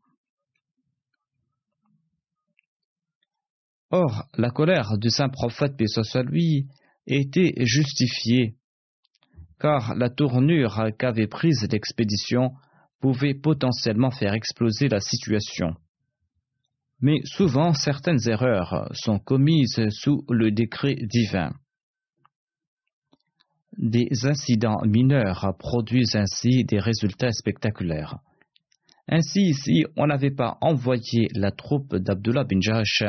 Or, 3.91 4.25
la 4.37 4.51
colère 4.51 4.99
du 4.99 5.11
saint 5.11 5.29
prophète 5.29 5.77
lui 6.25 6.67
était 7.07 7.53
justifiée, 7.59 8.57
car 9.59 9.95
la 9.95 10.09
tournure 10.11 10.91
qu'avait 10.99 11.27
prise 11.27 11.69
l'expédition 11.71 12.53
pouvait 13.01 13.35
potentiellement 13.35 14.11
faire 14.11 14.33
exploser 14.33 14.89
la 14.89 15.01
situation. 15.01 15.75
Mais 17.01 17.21
souvent 17.25 17.73
certaines 17.73 18.29
erreurs 18.29 18.91
sont 18.93 19.19
commises 19.19 19.89
sous 19.91 20.25
le 20.29 20.51
décret 20.51 20.95
divin. 20.95 21.53
Des 23.79 24.09
incidents 24.25 24.83
mineurs 24.85 25.55
produisent 25.59 26.17
ainsi 26.17 26.65
des 26.65 26.79
résultats 26.79 27.33
spectaculaires. 27.33 28.19
Ainsi, 29.09 29.55
si 29.55 29.85
on 29.97 30.07
n'avait 30.07 30.31
pas 30.31 30.59
envoyé 30.61 31.29
la 31.35 31.51
troupe 31.51 31.97
d'Abdullah 31.97 32.45
bin 32.45 32.61
Jahash, 32.61 33.05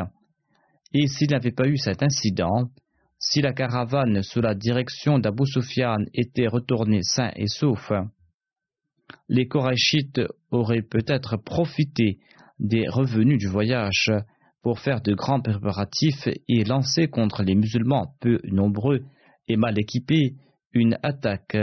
et 0.94 1.06
s'il 1.06 1.30
n'avait 1.30 1.52
pas 1.52 1.68
eu 1.68 1.76
cet 1.76 2.02
incident, 2.02 2.70
si 3.18 3.40
la 3.40 3.52
caravane 3.52 4.22
sous 4.22 4.40
la 4.40 4.54
direction 4.54 5.18
d'Abu 5.18 5.46
Sufyan 5.46 5.98
était 6.12 6.48
retournée 6.48 7.02
sain 7.02 7.30
et 7.36 7.46
sauf, 7.46 7.92
les 9.28 9.46
Korachites 9.46 10.20
auraient 10.50 10.82
peut-être 10.82 11.36
profité 11.36 12.18
des 12.62 12.88
revenus 12.88 13.38
du 13.38 13.48
voyage 13.48 14.10
pour 14.62 14.78
faire 14.78 15.02
de 15.02 15.14
grands 15.14 15.40
préparatifs 15.40 16.28
et 16.48 16.64
lancer 16.64 17.08
contre 17.08 17.42
les 17.42 17.56
musulmans 17.56 18.14
peu 18.20 18.38
nombreux 18.44 19.00
et 19.48 19.56
mal 19.56 19.78
équipés 19.78 20.36
une 20.72 20.96
attaque 21.02 21.56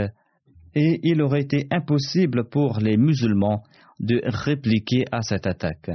et 0.74 1.00
il 1.02 1.22
aurait 1.22 1.40
été 1.40 1.66
impossible 1.70 2.48
pour 2.48 2.78
les 2.78 2.96
musulmans 2.96 3.64
de 3.98 4.20
répliquer 4.24 5.04
à 5.10 5.22
cette 5.22 5.46
attaque. 5.46 5.90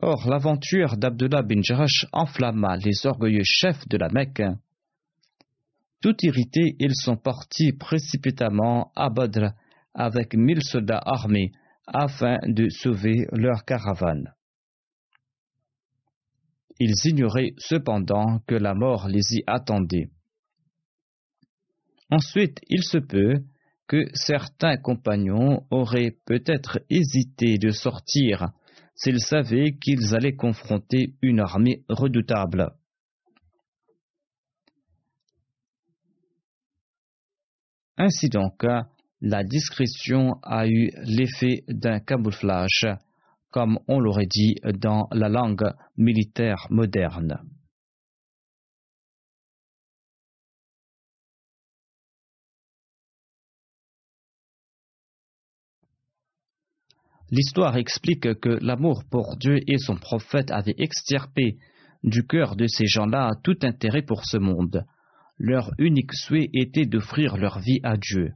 Or, 0.00 0.28
l'aventure 0.28 0.96
d'Abdullah 0.96 1.42
bin 1.42 1.62
Jarash 1.62 2.06
enflamma 2.12 2.76
les 2.76 3.06
orgueilleux 3.06 3.44
chefs 3.44 3.88
de 3.88 3.96
la 3.96 4.08
Mecque. 4.08 4.42
Tout 6.02 6.16
irrités, 6.22 6.76
ils 6.78 6.94
sont 6.94 7.16
partis 7.16 7.72
précipitamment 7.72 8.92
à 8.94 9.08
Badr 9.08 9.52
avec 9.94 10.34
mille 10.34 10.62
soldats 10.62 11.00
armés 11.02 11.52
afin 11.86 12.38
de 12.46 12.68
sauver 12.68 13.26
leur 13.32 13.64
caravane. 13.64 14.34
Ils 16.80 16.94
ignoraient 17.04 17.54
cependant 17.58 18.40
que 18.46 18.54
la 18.54 18.74
mort 18.74 19.08
les 19.08 19.36
y 19.36 19.44
attendait. 19.46 20.10
Ensuite, 22.10 22.60
il 22.68 22.82
se 22.82 22.98
peut 22.98 23.44
que 23.86 24.06
certains 24.14 24.76
compagnons 24.76 25.66
auraient 25.70 26.16
peut-être 26.24 26.80
hésité 26.90 27.58
de 27.58 27.70
sortir 27.70 28.50
s'ils 28.96 29.20
savaient 29.20 29.76
qu'ils 29.76 30.14
allaient 30.14 30.36
confronter 30.36 31.14
une 31.20 31.40
armée 31.40 31.84
redoutable. 31.88 32.72
Ainsi 37.96 38.28
donc, 38.28 38.64
la 39.26 39.42
discrétion 39.42 40.34
a 40.42 40.68
eu 40.68 40.90
l'effet 41.02 41.64
d'un 41.66 41.98
camouflage, 41.98 42.86
comme 43.50 43.78
on 43.88 43.98
l'aurait 43.98 44.26
dit 44.26 44.56
dans 44.78 45.08
la 45.12 45.30
langue 45.30 45.64
militaire 45.96 46.66
moderne. 46.68 47.40
L'histoire 57.30 57.78
explique 57.78 58.38
que 58.40 58.58
l'amour 58.60 59.04
pour 59.10 59.38
Dieu 59.38 59.56
et 59.66 59.78
son 59.78 59.96
prophète 59.96 60.50
avait 60.50 60.74
extirpé 60.76 61.56
du 62.02 62.26
cœur 62.26 62.56
de 62.56 62.66
ces 62.66 62.86
gens-là 62.86 63.30
tout 63.42 63.56
intérêt 63.62 64.02
pour 64.02 64.26
ce 64.26 64.36
monde. 64.36 64.84
Leur 65.38 65.70
unique 65.78 66.12
souhait 66.12 66.50
était 66.52 66.84
d'offrir 66.84 67.38
leur 67.38 67.58
vie 67.60 67.80
à 67.82 67.96
Dieu. 67.96 68.34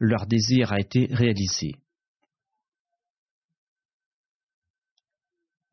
Leur 0.00 0.26
désir 0.26 0.72
a 0.72 0.80
été 0.80 1.06
réalisé. 1.10 1.76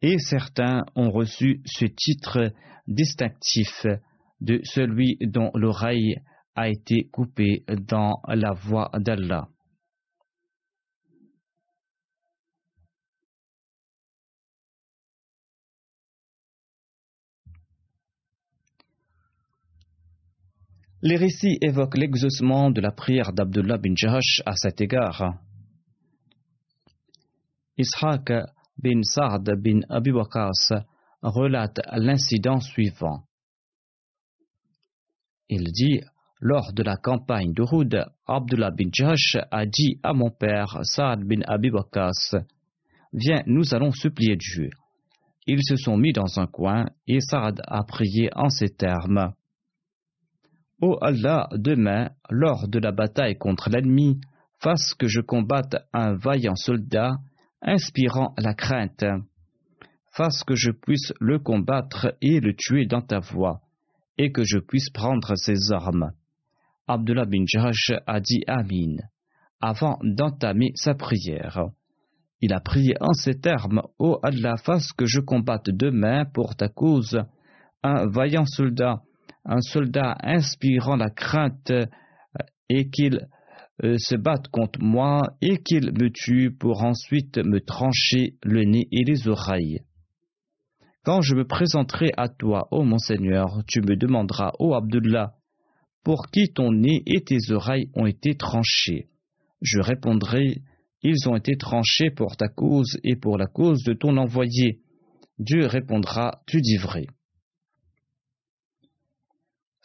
Et 0.01 0.19
certains 0.19 0.85
ont 0.95 1.09
reçu 1.09 1.61
ce 1.65 1.85
titre 1.85 2.51
distinctif 2.87 3.85
de 4.41 4.59
celui 4.63 5.17
dont 5.21 5.49
l'oreille 5.55 6.17
a 6.55 6.69
été 6.69 7.07
coupée 7.11 7.63
dans 7.67 8.21
la 8.27 8.53
voie 8.53 8.91
d'Allah. 8.99 9.47
Les 21.03 21.15
récits 21.15 21.59
évoquent 21.61 21.97
l'exaucement 21.97 22.71
de 22.71 22.81
la 22.81 22.91
prière 22.91 23.31
d'Abdullah 23.31 23.77
bin 23.77 23.93
Jahash 23.95 24.41
à 24.47 24.55
cet 24.55 24.81
égard. 24.81 25.35
Ishaq 27.77 28.31
bin 28.79 29.03
Sa'd 29.03 29.47
bin 29.61 29.81
Abi 29.89 30.11
relate 31.21 31.79
l'incident 31.93 32.59
suivant. 32.59 33.23
Il 35.49 35.71
dit 35.71 36.01
Lors 36.39 36.73
de 36.73 36.81
la 36.81 36.97
campagne 36.97 37.53
de 37.53 37.61
Houd, 37.61 38.05
Abdullah 38.25 38.71
bin 38.71 38.89
Jahash 38.91 39.37
a 39.51 39.67
dit 39.67 39.99
à 40.01 40.13
mon 40.13 40.31
père 40.31 40.79
Saad 40.81 41.23
bin 41.23 41.41
Abi 41.45 41.69
Viens, 43.13 43.43
nous 43.45 43.73
allons 43.75 43.91
supplier 43.91 44.35
Dieu. 44.35 44.69
Ils 45.45 45.63
se 45.63 45.75
sont 45.75 45.97
mis 45.97 46.11
dans 46.11 46.39
un 46.39 46.47
coin 46.47 46.85
et 47.05 47.19
Saad 47.21 47.61
a 47.67 47.83
prié 47.83 48.29
en 48.35 48.49
ces 48.49 48.69
termes 48.69 49.33
Ô 50.79 50.95
Allah, 51.01 51.49
demain, 51.53 52.11
lors 52.29 52.67
de 52.67 52.77
la 52.77 52.91
bataille 52.91 53.35
contre 53.37 53.71
l'ennemi, 53.71 54.21
fasse 54.59 54.93
que 54.93 55.07
je 55.07 55.21
combatte 55.21 55.75
un 55.91 56.13
vaillant 56.13 56.55
soldat, 56.55 57.17
inspirant 57.63 58.35
la 58.37 58.53
crainte. 58.53 59.03
Fasse 60.11 60.43
que 60.43 60.53
je 60.53 60.69
puisse 60.69 61.13
le 61.19 61.39
combattre 61.39 62.15
et 62.21 62.39
le 62.39 62.55
tuer 62.55 62.85
dans 62.85 63.01
ta 63.01 63.17
voie, 63.17 63.61
et 64.19 64.31
que 64.31 64.43
je 64.43 64.59
puisse 64.59 64.91
prendre 64.91 65.35
ses 65.35 65.71
armes. 65.71 66.11
Abdullah 66.87 67.25
bin 67.25 67.45
Jahash 67.47 67.93
a 68.05 68.19
dit 68.19 68.43
Amin, 68.47 68.97
avant 69.59 69.97
d'entamer 70.03 70.73
sa 70.75 70.93
prière. 70.93 71.69
Il 72.39 72.53
a 72.53 72.59
prié 72.59 72.93
en 73.01 73.13
ces 73.13 73.39
termes 73.39 73.81
Ô 73.97 74.19
Allah, 74.21 74.57
fasse 74.57 74.93
que 74.93 75.07
je 75.07 75.21
combatte 75.21 75.71
demain 75.71 76.25
pour 76.25 76.55
ta 76.55 76.69
cause 76.69 77.19
un 77.81 78.05
vaillant 78.05 78.45
soldat 78.45 79.01
un 79.47 79.61
soldat 79.61 80.15
inspirant 80.21 80.97
la 80.97 81.09
crainte 81.09 81.71
euh, 81.71 81.85
et 82.69 82.89
qu'il 82.89 83.27
euh, 83.83 83.95
se 83.97 84.15
batte 84.15 84.49
contre 84.49 84.79
moi 84.81 85.21
et 85.41 85.57
qu'il 85.63 85.91
me 85.93 86.09
tue 86.09 86.51
pour 86.51 86.83
ensuite 86.83 87.37
me 87.37 87.59
trancher 87.61 88.35
le 88.43 88.63
nez 88.63 88.87
et 88.91 89.03
les 89.03 89.27
oreilles. 89.27 89.81
Quand 91.03 91.21
je 91.21 91.35
me 91.35 91.45
présenterai 91.45 92.11
à 92.17 92.27
toi, 92.27 92.67
ô 92.71 92.83
mon 92.83 92.97
Seigneur, 92.97 93.63
tu 93.67 93.81
me 93.81 93.95
demanderas, 93.95 94.51
ô 94.59 94.73
Abdullah, 94.73 95.35
pour 96.03 96.27
qui 96.31 96.51
ton 96.51 96.71
nez 96.71 97.01
et 97.05 97.21
tes 97.21 97.51
oreilles 97.51 97.89
ont 97.95 98.05
été 98.05 98.35
tranchés. 98.35 99.07
Je 99.61 99.79
répondrai, 99.79 100.61
ils 101.03 101.29
ont 101.29 101.35
été 101.35 101.55
tranchés 101.55 102.09
pour 102.09 102.35
ta 102.35 102.49
cause 102.49 102.97
et 103.03 103.15
pour 103.15 103.37
la 103.37 103.45
cause 103.45 103.83
de 103.83 103.93
ton 103.93 104.17
envoyé. 104.17 104.81
Dieu 105.39 105.65
répondra, 105.65 106.41
tu 106.47 106.59
dis 106.61 106.77
vrai. 106.77 107.07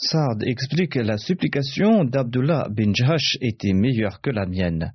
Sard 0.05 0.38
explique 0.45 0.95
que 0.95 0.99
la 0.99 1.17
supplication 1.17 2.05
d'Abdullah 2.05 2.67
bin 2.71 2.93
Jahash 2.93 3.38
était 3.41 3.73
meilleure 3.73 4.21
que 4.21 4.31
la 4.31 4.47
mienne. 4.47 4.93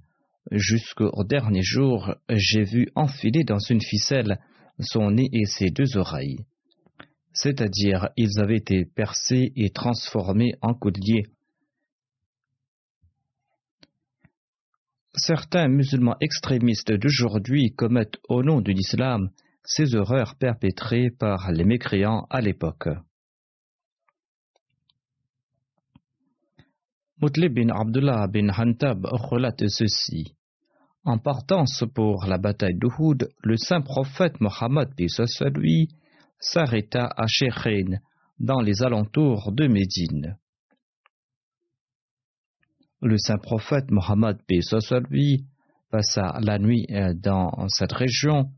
Jusqu'au 0.51 1.23
dernier 1.23 1.61
jour, 1.61 2.15
j'ai 2.29 2.63
vu 2.63 2.89
enfiler 2.93 3.45
dans 3.45 3.59
une 3.59 3.81
ficelle 3.81 4.37
son 4.81 5.11
nez 5.11 5.29
et 5.31 5.45
ses 5.45 5.69
deux 5.69 5.95
oreilles. 5.95 6.39
C'est-à-dire, 7.31 8.09
ils 8.17 8.37
avaient 8.39 8.57
été 8.57 8.83
percés 8.83 9.53
et 9.55 9.69
transformés 9.69 10.55
en 10.61 10.73
colliers. 10.73 11.27
Certains 15.15 15.69
musulmans 15.69 16.17
extrémistes 16.19 16.91
d'aujourd'hui 16.91 17.73
commettent 17.73 18.19
au 18.27 18.43
nom 18.43 18.59
de 18.59 18.73
l'islam 18.73 19.29
ces 19.63 19.95
horreurs 19.95 20.35
perpétrées 20.35 21.11
par 21.11 21.49
les 21.53 21.63
mécréants 21.63 22.27
à 22.29 22.41
l'époque. 22.41 22.89
Mutlib 27.19 27.55
bin 27.55 27.69
Abdullah 27.69 28.27
bin 28.27 28.49
Hantab 28.49 29.05
relate 29.05 29.67
ceci. 29.69 30.35
En 31.03 31.17
partance 31.17 31.83
pour 31.95 32.25
la 32.27 32.37
bataille 32.37 32.77
d'Uhud, 32.77 33.29
le 33.41 33.57
saint 33.57 33.81
prophète 33.81 34.39
Mohammed 34.39 34.89
lui 35.55 35.87
s'arrêta 36.39 37.09
à 37.17 37.25
Shekhin, 37.25 37.97
dans 38.39 38.61
les 38.61 38.83
alentours 38.83 39.51
de 39.51 39.65
Médine. 39.67 40.37
Le 43.01 43.17
saint 43.17 43.39
prophète 43.39 43.89
Mohammed 43.89 44.37
lui 45.09 45.45
passa 45.89 46.37
la 46.41 46.59
nuit 46.59 46.85
euh, 46.91 47.15
dans 47.15 47.67
cette 47.67 47.93
région 47.93 48.51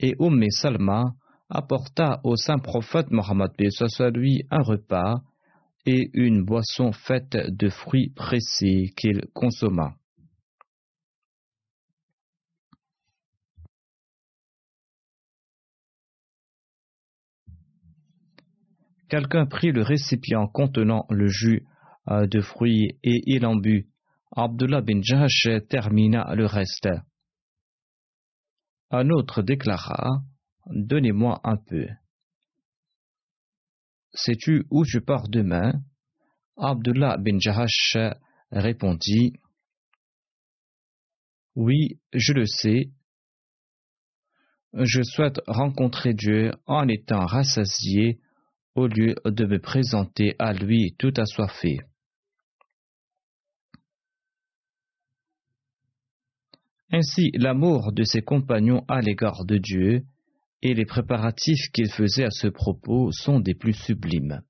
et 0.00 0.14
Umm 0.18 0.42
Salma 0.50 1.12
apporta 1.50 2.20
au 2.24 2.36
saint 2.36 2.58
prophète 2.58 3.10
Mohammed 3.10 3.50
lui 4.14 4.44
un 4.50 4.62
repas 4.62 5.22
et 5.86 6.10
une 6.14 6.44
boisson 6.44 6.92
faite 6.92 7.36
de 7.36 7.68
fruits 7.68 8.10
pressés 8.14 8.92
qu'il 8.96 9.26
consomma. 9.34 9.94
Quelqu'un 19.08 19.44
prit 19.44 19.72
le 19.72 19.82
récipient 19.82 20.46
contenant 20.46 21.04
le 21.10 21.26
jus 21.26 21.66
euh, 22.08 22.26
de 22.26 22.40
fruits 22.40 22.98
et 23.02 23.20
il 23.26 23.44
en 23.44 23.56
but. 23.56 23.86
Abdullah 24.34 24.80
bin 24.80 25.02
Jahash 25.02 25.48
termina 25.68 26.34
le 26.34 26.46
reste. 26.46 26.88
Un 28.90 29.10
autre 29.10 29.42
déclara 29.42 30.22
Donnez-moi 30.66 31.40
un 31.44 31.56
peu. 31.56 31.88
Sais-tu 34.14 34.66
où 34.70 34.84
je 34.84 34.98
pars 34.98 35.28
demain? 35.28 35.72
Abdullah 36.56 37.16
bin 37.18 37.38
Jahash 37.38 37.96
répondit 38.50 39.32
Oui, 41.54 41.98
je 42.12 42.32
le 42.32 42.46
sais. 42.46 42.90
Je 44.74 45.02
souhaite 45.02 45.40
rencontrer 45.46 46.14
Dieu 46.14 46.52
en 46.66 46.88
étant 46.88 47.26
rassasié 47.26 48.20
au 48.74 48.86
lieu 48.86 49.14
de 49.24 49.44
me 49.44 49.58
présenter 49.58 50.34
à 50.38 50.52
lui 50.52 50.94
tout 50.98 51.12
assoiffé. 51.16 51.80
Ainsi, 56.90 57.30
l'amour 57.34 57.92
de 57.92 58.04
ses 58.04 58.20
compagnons 58.20 58.84
à 58.88 59.00
l'égard 59.00 59.46
de 59.46 59.56
Dieu 59.56 60.04
et 60.62 60.74
les 60.74 60.86
préparatifs 60.86 61.70
qu'il 61.72 61.90
faisait 61.90 62.24
à 62.24 62.30
ce 62.30 62.46
propos 62.46 63.10
sont 63.10 63.40
des 63.40 63.54
plus 63.54 63.74
sublimes. 63.74 64.40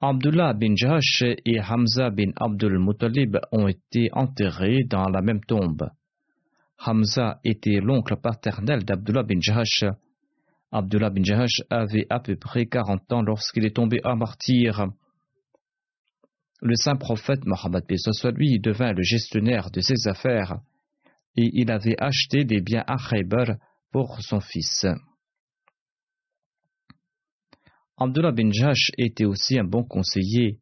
Abdullah 0.00 0.52
bin 0.52 0.74
Jahash 0.76 1.22
et 1.22 1.60
Hamza 1.60 2.10
bin 2.10 2.32
Abdul 2.36 2.78
Muttalib 2.78 3.38
ont 3.50 3.66
été 3.66 4.10
enterrés 4.12 4.84
dans 4.84 5.08
la 5.08 5.22
même 5.22 5.40
tombe. 5.40 5.88
Hamza 6.84 7.40
était 7.44 7.80
l'oncle 7.80 8.16
paternel 8.16 8.84
d'Abdullah 8.84 9.22
bin 9.22 9.40
Jahash. 9.40 9.84
Abdullah 10.70 11.10
bin 11.10 11.22
Jahash 11.22 11.62
avait 11.70 12.06
à 12.10 12.20
peu 12.20 12.36
près 12.36 12.66
40 12.66 13.10
ans 13.12 13.22
lorsqu'il 13.22 13.64
est 13.64 13.76
tombé 13.76 14.00
à 14.04 14.14
martyr. 14.16 14.88
Le 16.60 16.74
saint 16.74 16.96
prophète 16.96 17.46
Mohammed 17.46 17.84
lui 18.34 18.60
devint 18.60 18.92
le 18.92 19.02
gestionnaire 19.02 19.70
de 19.70 19.80
ses 19.80 20.08
affaires 20.08 20.58
et 21.36 21.50
il 21.52 21.70
avait 21.70 21.96
acheté 21.98 22.44
des 22.44 22.60
biens 22.60 22.84
à 22.86 22.96
Khaybar 22.96 23.56
pour 23.92 24.20
son 24.20 24.40
fils. 24.40 24.86
Abdullah 27.98 28.32
bin 28.32 28.50
Jash 28.50 28.90
était 28.98 29.24
aussi 29.24 29.58
un 29.58 29.64
bon 29.64 29.82
conseiller. 29.84 30.60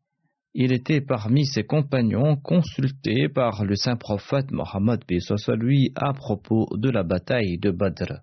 Il 0.54 0.72
était 0.72 1.00
parmi 1.00 1.46
ses 1.46 1.64
compagnons 1.64 2.36
consultés 2.36 3.28
par 3.28 3.64
le 3.64 3.74
saint 3.74 3.96
prophète 3.96 4.52
Mohammed 4.52 5.04
lui 5.58 5.90
à 5.96 6.12
propos 6.12 6.68
de 6.76 6.90
la 6.90 7.02
bataille 7.02 7.58
de 7.58 7.72
Badr. 7.72 8.20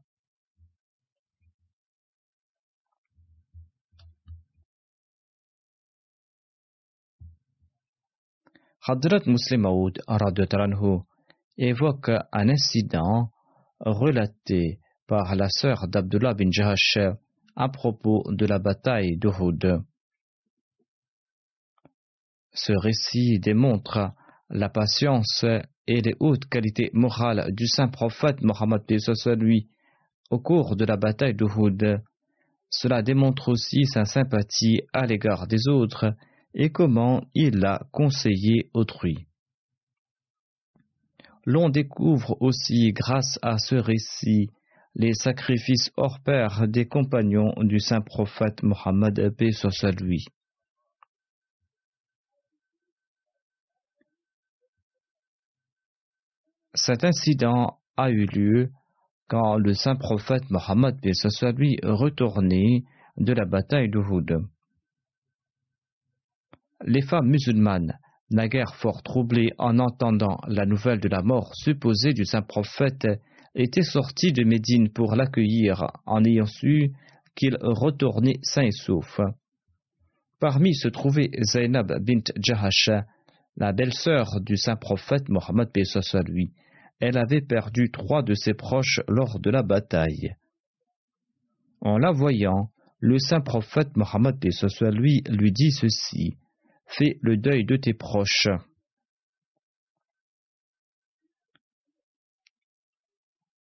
Hadrat 8.87 9.21
Muslim 9.27 9.61
Maud 9.61 10.01
évoque 11.61 12.09
un 12.31 12.49
incident 12.49 13.29
relaté 13.79 14.79
par 15.07 15.35
la 15.35 15.47
sœur 15.49 15.87
d'Abdullah 15.87 16.33
bin 16.33 16.49
Jahash 16.51 16.97
à 17.55 17.69
propos 17.69 18.23
de 18.31 18.45
la 18.45 18.59
bataille 18.59 19.17
d'Uhud. 19.17 19.81
Ce 22.53 22.73
récit 22.73 23.39
démontre 23.39 24.11
la 24.49 24.69
patience 24.69 25.45
et 25.87 26.01
les 26.01 26.15
hautes 26.19 26.45
qualités 26.45 26.89
morales 26.93 27.53
du 27.53 27.67
saint 27.67 27.89
prophète 27.89 28.41
Mohammed 28.41 28.81
lui 29.37 29.69
au 30.29 30.39
cours 30.39 30.75
de 30.75 30.85
la 30.85 30.97
bataille 30.97 31.35
d'Uhud. 31.35 32.01
Cela 32.69 33.01
démontre 33.03 33.49
aussi 33.49 33.85
sa 33.85 34.05
sympathie 34.05 34.81
à 34.93 35.05
l'égard 35.05 35.45
des 35.45 35.67
autres 35.67 36.15
et 36.53 36.71
comment 36.71 37.23
il 37.35 37.63
a 37.65 37.81
conseillé 37.91 38.69
autrui. 38.73 39.27
L'on 41.45 41.69
découvre 41.69 42.37
aussi 42.39 42.91
grâce 42.93 43.39
à 43.41 43.57
ce 43.57 43.75
récit 43.75 44.49
les 44.93 45.13
sacrifices 45.13 45.91
hors 45.97 46.19
pair 46.19 46.67
des 46.67 46.85
compagnons 46.85 47.53
du 47.59 47.79
saint 47.79 48.01
prophète 48.01 48.61
Mohammed 48.61 49.35
paix 49.35 49.51
sur 49.51 49.71
lui. 49.99 50.25
Cet 56.73 57.03
incident 57.03 57.79
a 57.97 58.11
eu 58.11 58.25
lieu 58.27 58.71
quand 59.27 59.57
le 59.57 59.73
saint 59.73 59.95
prophète 59.95 60.49
Mohammed 60.49 60.99
paix 61.01 61.13
sur 61.13 61.51
lui 61.53 61.79
retournait 61.83 62.83
de 63.17 63.33
la 63.33 63.45
bataille 63.45 63.89
d'Uhud. 63.89 64.45
Les 66.83 67.01
femmes 67.01 67.29
musulmanes 67.29 67.97
naguère 68.31 68.75
fort 68.75 69.03
troublées 69.03 69.51
en 69.57 69.79
entendant 69.79 70.39
la 70.47 70.65
nouvelle 70.65 70.99
de 70.99 71.09
la 71.09 71.21
mort 71.21 71.53
supposée 71.55 72.13
du 72.13 72.25
saint 72.25 72.41
prophète, 72.41 73.07
étaient 73.55 73.83
sorties 73.83 74.31
de 74.31 74.43
Médine 74.43 74.89
pour 74.89 75.15
l'accueillir 75.15 75.87
en 76.05 76.23
ayant 76.23 76.45
su 76.45 76.91
qu'il 77.35 77.57
retournait 77.61 78.39
sain 78.43 78.63
et 78.63 78.71
sauf. 78.71 79.19
Parmi 80.39 80.73
se 80.73 80.87
trouvait 80.87 81.29
Zainab 81.41 82.03
bint 82.03 82.23
Jahash, 82.37 82.89
la 83.57 83.73
belle-sœur 83.73 84.41
du 84.41 84.57
saint 84.57 84.75
prophète 84.75 85.29
Mohammed 85.29 85.69
lui. 86.27 86.51
Elle 86.99 87.17
avait 87.17 87.41
perdu 87.41 87.91
trois 87.91 88.23
de 88.23 88.33
ses 88.33 88.53
proches 88.53 89.01
lors 89.07 89.39
de 89.39 89.49
la 89.49 89.63
bataille. 89.63 90.35
En 91.81 91.97
la 91.97 92.11
voyant, 92.11 92.69
le 92.99 93.17
saint 93.19 93.41
prophète 93.41 93.95
Mohammed 93.97 94.37
lui 94.93 95.23
lui 95.27 95.51
dit 95.51 95.71
ceci 95.71 96.37
Fais 96.97 97.17
le 97.21 97.37
deuil 97.37 97.63
de 97.63 97.77
tes 97.77 97.93
proches. 97.93 98.49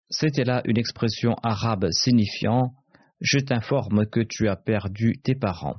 C'était 0.09 0.43
là 0.43 0.63
une 0.65 0.79
expression 0.79 1.35
arabe 1.43 1.89
signifiant 1.91 2.73
Je 3.21 3.37
t'informe 3.37 4.07
que 4.07 4.21
tu 4.21 4.47
as 4.47 4.55
perdu 4.55 5.21
tes 5.21 5.35
parents. 5.35 5.77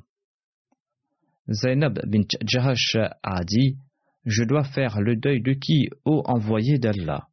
Zainab 1.48 1.98
bint 2.06 2.28
Jahash 2.46 2.96
a 3.24 3.42
dit 3.42 3.76
Je 4.24 4.44
dois 4.44 4.62
faire 4.62 5.00
le 5.00 5.16
deuil 5.16 5.42
de 5.42 5.54
qui, 5.54 5.88
ô 6.04 6.22
envoyé 6.26 6.78
d'Allah? 6.78 7.26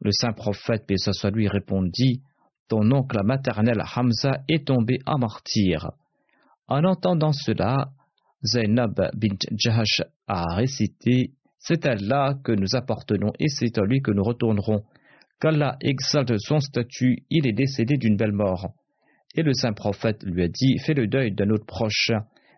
Le 0.00 0.12
saint 0.12 0.32
prophète, 0.32 0.86
paix 0.86 0.94
soit 0.96 1.30
lui, 1.30 1.48
répondit 1.48 2.22
Ton 2.68 2.92
oncle 2.92 3.20
maternel 3.24 3.82
Hamza 3.96 4.42
est 4.48 4.68
tombé 4.68 4.98
en 5.06 5.18
martyr. 5.18 5.90
En 6.68 6.84
entendant 6.84 7.32
cela, 7.32 7.90
Zainab 8.44 8.94
bint 9.16 9.38
Jahash 9.56 10.02
a 10.28 10.54
récité 10.54 11.32
C'est 11.58 11.86
à 11.86 11.92
Allah 11.92 12.38
que 12.44 12.52
nous 12.52 12.76
appartenons 12.76 13.32
et 13.40 13.48
c'est 13.48 13.76
à 13.78 13.82
lui 13.82 14.00
que 14.00 14.12
nous 14.12 14.22
retournerons. 14.22 14.84
Qu'Allah 15.40 15.76
exalte 15.80 16.38
son 16.38 16.60
statut, 16.60 17.24
il 17.30 17.46
est 17.46 17.52
décédé 17.52 17.96
d'une 17.96 18.16
belle 18.16 18.32
mort. 18.32 18.74
Et 19.34 19.42
le 19.42 19.52
saint 19.52 19.72
prophète 19.72 20.22
lui 20.24 20.42
a 20.42 20.48
dit 20.48 20.78
Fais 20.78 20.94
le 20.94 21.06
deuil 21.06 21.32
d'un 21.32 21.50
autre 21.50 21.66
proche. 21.66 22.12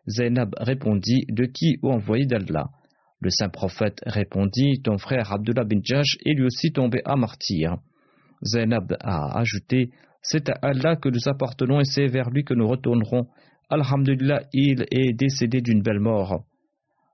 Zainab 0.09 0.55
répondit 0.59 1.25
De 1.29 1.45
qui 1.47 1.79
ou 1.83 1.91
envoyé 1.91 2.27
d'Allah? 2.27 2.71
Le 3.21 3.31
saint 3.31 3.49
prophète 3.49 4.01
répondit 4.07 4.81
Ton 4.83 4.99
frère 4.99 5.33
Abdullah 5.33 5.65
bin 5.65 5.81
Jash 5.83 6.17
est 6.25 6.35
lui 6.35 6.45
aussi 6.45 6.73
tombé 6.73 7.01
à 7.05 7.17
martyr. 7.17 7.77
Zainab 8.45 8.97
a 9.01 9.39
ajouté 9.39 9.91
C'est 10.23 10.49
à 10.49 10.59
Allah 10.63 10.97
que 10.97 11.09
nous 11.09 11.29
appartenons 11.29 11.81
et 11.81 11.85
c'est 11.85 12.07
vers 12.07 12.31
lui 12.31 12.45
que 12.45 12.55
nous 12.55 12.67
retournerons. 12.67 13.27
Alhamdulillah, 13.71 14.43
il 14.53 14.85
est 14.91 15.13
décédé 15.13 15.61
d'une 15.61 15.81
belle 15.81 16.01
mort. 16.01 16.45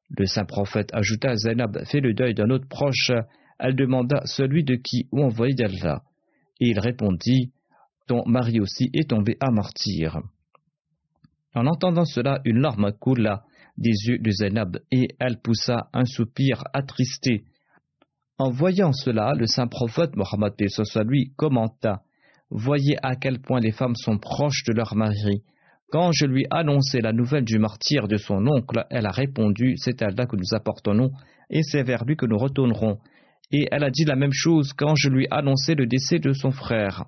Le 0.09 0.25
saint 0.25 0.47
prophète 0.47 0.89
ajouta 0.95 1.37
Zainab 1.37 1.85
Fais 1.85 2.01
le 2.01 2.15
deuil 2.15 2.33
d'un 2.33 2.49
autre 2.49 2.67
proche. 2.67 3.13
Elle 3.59 3.77
demanda 3.77 4.23
Celui 4.25 4.65
de 4.65 4.77
qui 4.77 5.07
ou 5.13 5.23
envoyé 5.23 5.55
d'Allah 5.55 6.03
Et 6.61 6.69
il 6.69 6.79
répondit 6.79 7.53
Ton 8.07 8.23
mari 8.27 8.59
aussi 8.59 8.89
est 8.95 9.11
tombé 9.11 9.37
à 9.41 9.51
martyr. 9.51 10.19
En 11.55 11.67
entendant 11.67 12.07
cela, 12.07 12.41
une 12.47 12.61
larme 12.61 12.91
coula 12.93 13.45
des 13.77 13.93
yeux 14.09 14.19
de 14.19 14.31
Zainab 14.31 14.79
et 14.91 15.09
elle 15.19 15.39
poussa 15.39 15.91
un 15.93 16.07
soupir 16.07 16.65
attristé. 16.73 17.45
En 18.39 18.51
voyant 18.51 18.93
cela, 18.93 19.35
le 19.35 19.47
saint 19.47 19.67
prophète 19.67 20.17
Mohammed 20.17 20.55
lui 21.07 21.33
commenta 21.37 22.03
Voyez 22.49 22.97
à 23.03 23.17
quel 23.17 23.41
point 23.41 23.61
les 23.61 23.73
femmes 23.73 23.97
sont 23.97 24.19
proches 24.19 24.65
de 24.65 24.73
leur 24.73 24.95
mari. 24.95 25.43
Quand 25.91 26.11
je 26.13 26.27
lui 26.27 26.47
annonçai 26.51 27.01
la 27.01 27.13
nouvelle 27.13 27.45
du 27.45 27.59
martyr 27.59 28.09
de 28.09 28.17
son 28.17 28.47
oncle, 28.47 28.85
elle 28.91 29.07
a 29.07 29.13
répondu 29.13 29.75
C'est 29.77 30.03
à 30.03 30.07
Allah 30.07 30.27
que 30.27 30.37
nous 30.37 30.55
appartenons 30.55 31.11
et 31.51 31.63
c'est 31.63 31.85
vers 31.85 32.05
lui 32.05 32.17
que 32.17 32.27
nous 32.27 32.39
retournerons. 32.39 32.99
Et 33.53 33.69
elle 33.71 33.85
a 33.85 33.91
dit 33.91 34.05
la 34.05 34.17
même 34.17 34.33
chose 34.33 34.73
quand 34.73 34.95
je 34.97 35.09
lui 35.09 35.29
annonçai 35.31 35.75
le 35.75 35.87
décès 35.87 36.19
de 36.19 36.33
son 36.33 36.51
frère. 36.51 37.05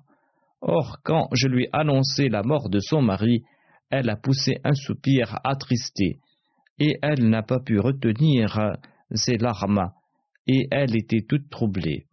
Or, 0.61 0.97
quand 1.03 1.27
je 1.33 1.47
lui 1.47 1.67
annonçai 1.73 2.29
la 2.29 2.43
mort 2.43 2.69
de 2.69 2.79
son 2.79 3.01
mari, 3.01 3.43
elle 3.89 4.09
a 4.09 4.15
poussé 4.15 4.59
un 4.63 4.73
soupir 4.73 5.39
attristé, 5.43 6.19
et 6.79 6.97
elle 7.01 7.29
n'a 7.29 7.43
pas 7.43 7.59
pu 7.59 7.79
retenir 7.79 8.75
ses 9.13 9.37
larmes, 9.37 9.91
et 10.47 10.67
elle 10.71 10.95
était 10.95 11.25
toute 11.27 11.49
troublée. 11.49 12.05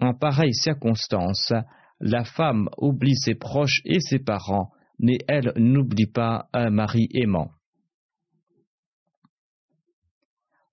En 0.00 0.14
pareille 0.14 0.54
circonstance, 0.54 1.52
la 2.00 2.24
femme 2.24 2.68
oublie 2.78 3.16
ses 3.16 3.34
proches 3.34 3.82
et 3.84 4.00
ses 4.00 4.18
parents, 4.18 4.70
mais 5.00 5.18
elle 5.26 5.52
n'oublie 5.56 6.06
pas 6.06 6.48
un 6.52 6.70
mari 6.70 7.08
aimant. 7.12 7.50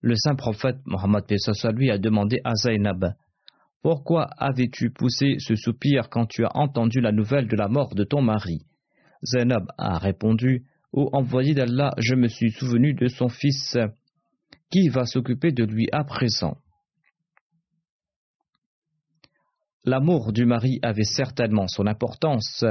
Le 0.02 0.16
saint 0.16 0.36
prophète 0.36 0.78
Mohammed 0.86 1.24
lui 1.74 1.90
a 1.90 1.98
demandé 1.98 2.40
à 2.44 2.54
Zainab 2.54 3.14
Pourquoi 3.82 4.28
avais-tu 4.38 4.92
poussé 4.92 5.38
ce 5.40 5.56
soupir 5.56 6.10
quand 6.10 6.28
tu 6.28 6.46
as 6.46 6.56
entendu 6.56 7.00
la 7.00 7.12
nouvelle 7.12 7.48
de 7.48 7.56
la 7.56 7.68
mort 7.68 7.96
de 7.96 8.04
ton 8.04 8.22
mari? 8.22 8.66
Zainab 9.24 9.66
a 9.78 9.98
répondu 9.98 10.66
Ô 10.94 11.10
envoyé 11.14 11.54
d'Allah, 11.54 11.94
je 11.98 12.16
me 12.16 12.28
suis 12.28 12.52
souvenu 12.52 12.94
de 12.94 13.08
son 13.08 13.30
fils. 13.30 13.78
Qui 14.70 14.90
va 14.90 15.06
s'occuper 15.06 15.52
de 15.52 15.64
lui 15.64 15.88
à 15.92 16.04
présent? 16.04 16.58
L'amour 19.84 20.34
du 20.34 20.46
mari 20.46 20.80
avait 20.84 21.04
certainement 21.04 21.68
son 21.68 21.88
importance. 21.88 22.66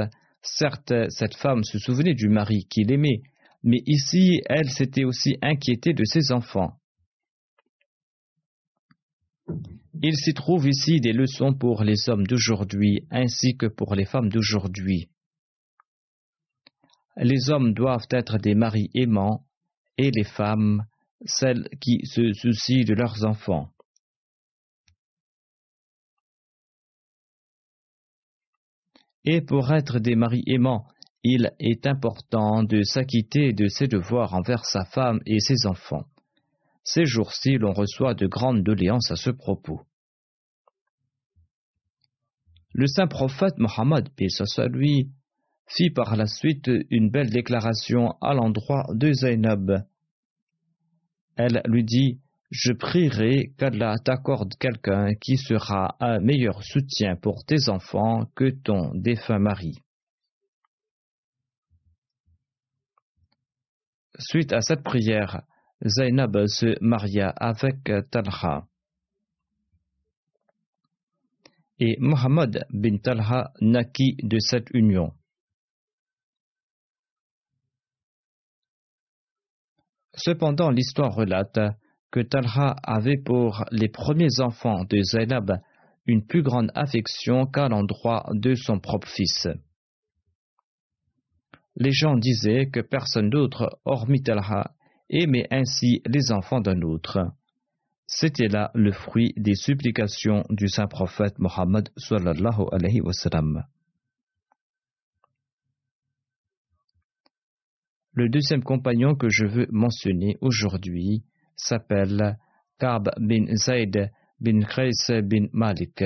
Certes, 0.55 0.93
cette 1.09 1.35
femme 1.35 1.63
se 1.63 1.77
souvenait 1.79 2.13
du 2.13 2.29
mari 2.29 2.65
qu'il 2.69 2.91
aimait, 2.91 3.21
mais 3.63 3.81
ici, 3.85 4.41
elle 4.47 4.69
s'était 4.69 5.03
aussi 5.03 5.37
inquiétée 5.41 5.93
de 5.93 6.05
ses 6.05 6.31
enfants. 6.31 6.73
Il 10.01 10.15
s'y 10.15 10.33
trouve 10.33 10.67
ici 10.67 10.99
des 10.99 11.13
leçons 11.13 11.53
pour 11.53 11.83
les 11.83 12.09
hommes 12.09 12.27
d'aujourd'hui 12.27 13.07
ainsi 13.09 13.55
que 13.57 13.65
pour 13.65 13.95
les 13.95 14.05
femmes 14.05 14.29
d'aujourd'hui 14.29 15.09
les 17.19 17.49
hommes 17.49 17.73
doivent 17.73 18.07
être 18.11 18.37
des 18.37 18.55
maris 18.55 18.89
aimants 18.93 19.43
et 19.97 20.11
les 20.11 20.23
femmes 20.23 20.85
celles 21.25 21.67
qui 21.81 22.05
se 22.05 22.31
soucient 22.33 22.83
de 22.83 22.93
leurs 22.93 23.25
enfants. 23.25 23.71
Et 29.29 29.41
pour 29.41 29.73
être 29.73 29.99
des 29.99 30.15
maris 30.15 30.43
aimants, 30.47 30.87
il 31.21 31.51
est 31.59 31.85
important 31.85 32.63
de 32.63 32.81
s'acquitter 32.83 33.51
de 33.51 33.67
ses 33.67 33.89
devoirs 33.89 34.33
envers 34.33 34.63
sa 34.63 34.85
femme 34.85 35.19
et 35.25 35.41
ses 35.41 35.67
enfants. 35.67 36.05
Ces 36.85 37.03
jours-ci, 37.03 37.57
l'on 37.57 37.73
reçoit 37.73 38.13
de 38.13 38.25
grandes 38.25 38.63
doléances 38.63 39.11
à 39.11 39.17
ce 39.17 39.29
propos. 39.29 39.81
Le 42.71 42.87
saint 42.87 43.07
prophète 43.07 43.57
Mohammed, 43.57 44.07
paix 44.15 44.27
lui, 44.69 45.11
fit 45.67 45.89
par 45.89 46.15
la 46.15 46.27
suite 46.27 46.71
une 46.89 47.09
belle 47.09 47.29
déclaration 47.29 48.15
à 48.21 48.33
l'endroit 48.33 48.85
de 48.93 49.11
Zainab. 49.11 49.85
Elle 51.35 51.61
lui 51.65 51.83
dit 51.83 52.21
Je 52.49 52.71
prierai 52.71 53.53
qu'Allah 53.57 53.95
t'accorde 54.03 54.53
quelqu'un 54.57 55.13
qui 55.15 55.35
sera 55.35 55.97
un 55.99 56.19
meilleur 56.19 56.63
soutien 56.63 57.17
pour 57.17 57.43
tes 57.43 57.67
enfants 57.67 58.25
que 58.35 58.49
ton 58.49 58.93
défunt 58.95 59.39
mari. 59.39 59.77
Suite 64.17 64.53
à 64.53 64.61
cette 64.61 64.83
prière, 64.83 65.41
Zainab 65.85 66.47
se 66.47 66.81
maria 66.81 67.29
avec 67.29 67.83
Talha. 68.09 68.65
Et 71.79 71.97
Mohammed 71.99 72.65
bin 72.71 72.97
Talha 72.97 73.51
naquit 73.59 74.15
de 74.23 74.39
cette 74.39 74.69
union. 74.73 75.13
Cependant, 80.15 80.71
l'histoire 80.71 81.13
relate 81.13 81.59
que 82.11 82.19
Talha 82.19 82.75
avait 82.83 83.17
pour 83.17 83.65
les 83.71 83.89
premiers 83.89 84.39
enfants 84.39 84.83
de 84.85 85.01
Zainab 85.01 85.59
une 86.05 86.25
plus 86.25 86.41
grande 86.41 86.71
affection 86.73 87.45
qu'à 87.45 87.67
l'endroit 87.67 88.25
de 88.33 88.55
son 88.55 88.79
propre 88.79 89.07
fils. 89.07 89.47
Les 91.75 91.91
gens 91.91 92.15
disaient 92.15 92.69
que 92.69 92.79
personne 92.79 93.29
d'autre, 93.29 93.79
hormis 93.85 94.23
Talha, 94.23 94.71
aimait 95.09 95.47
ainsi 95.51 96.01
les 96.05 96.31
enfants 96.31 96.61
d'un 96.61 96.81
autre. 96.81 97.19
C'était 98.07 98.47
là 98.47 98.71
le 98.73 98.91
fruit 98.93 99.33
des 99.35 99.55
supplications 99.55 100.45
du 100.49 100.69
saint 100.69 100.87
prophète 100.87 101.37
Mohammed 101.39 101.89
sallallahu. 101.97 102.67
Le 108.13 108.29
deuxième 108.29 108.63
compagnon 108.63 109.13
que 109.13 109.29
je 109.29 109.45
veux 109.45 109.67
mentionner 109.69 110.37
aujourd'hui 110.41 111.23
s'appelle 111.57 112.37
Kab 112.79 113.09
bin 113.19 113.55
Zayd 113.55 114.11
bin 114.39 114.61
Qais 114.61 115.21
bin 115.23 115.47
Malik. 115.51 116.03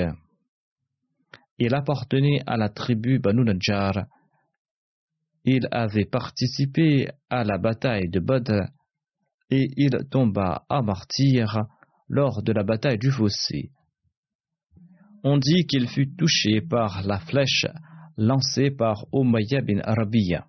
Il 1.59 1.75
appartenait 1.75 2.41
à 2.47 2.57
la 2.57 2.69
tribu 2.69 3.19
Banu 3.19 3.43
Najjar. 3.43 4.05
Il 5.43 5.67
avait 5.71 6.05
participé 6.05 7.09
à 7.29 7.43
la 7.43 7.57
bataille 7.57 8.09
de 8.09 8.19
Badr 8.19 8.69
et 9.49 9.67
il 9.75 9.91
tomba 10.09 10.65
à 10.69 10.81
martyr 10.81 11.65
lors 12.07 12.41
de 12.41 12.53
la 12.53 12.63
bataille 12.63 12.97
du 12.97 13.11
fossé. 13.11 13.71
On 15.23 15.37
dit 15.37 15.65
qu'il 15.67 15.87
fut 15.87 16.15
touché 16.15 16.61
par 16.61 17.03
la 17.03 17.19
flèche 17.19 17.67
lancée 18.17 18.71
par 18.71 19.05
Umayya 19.13 19.61
bin 19.61 19.79
Arabiya. 19.83 20.47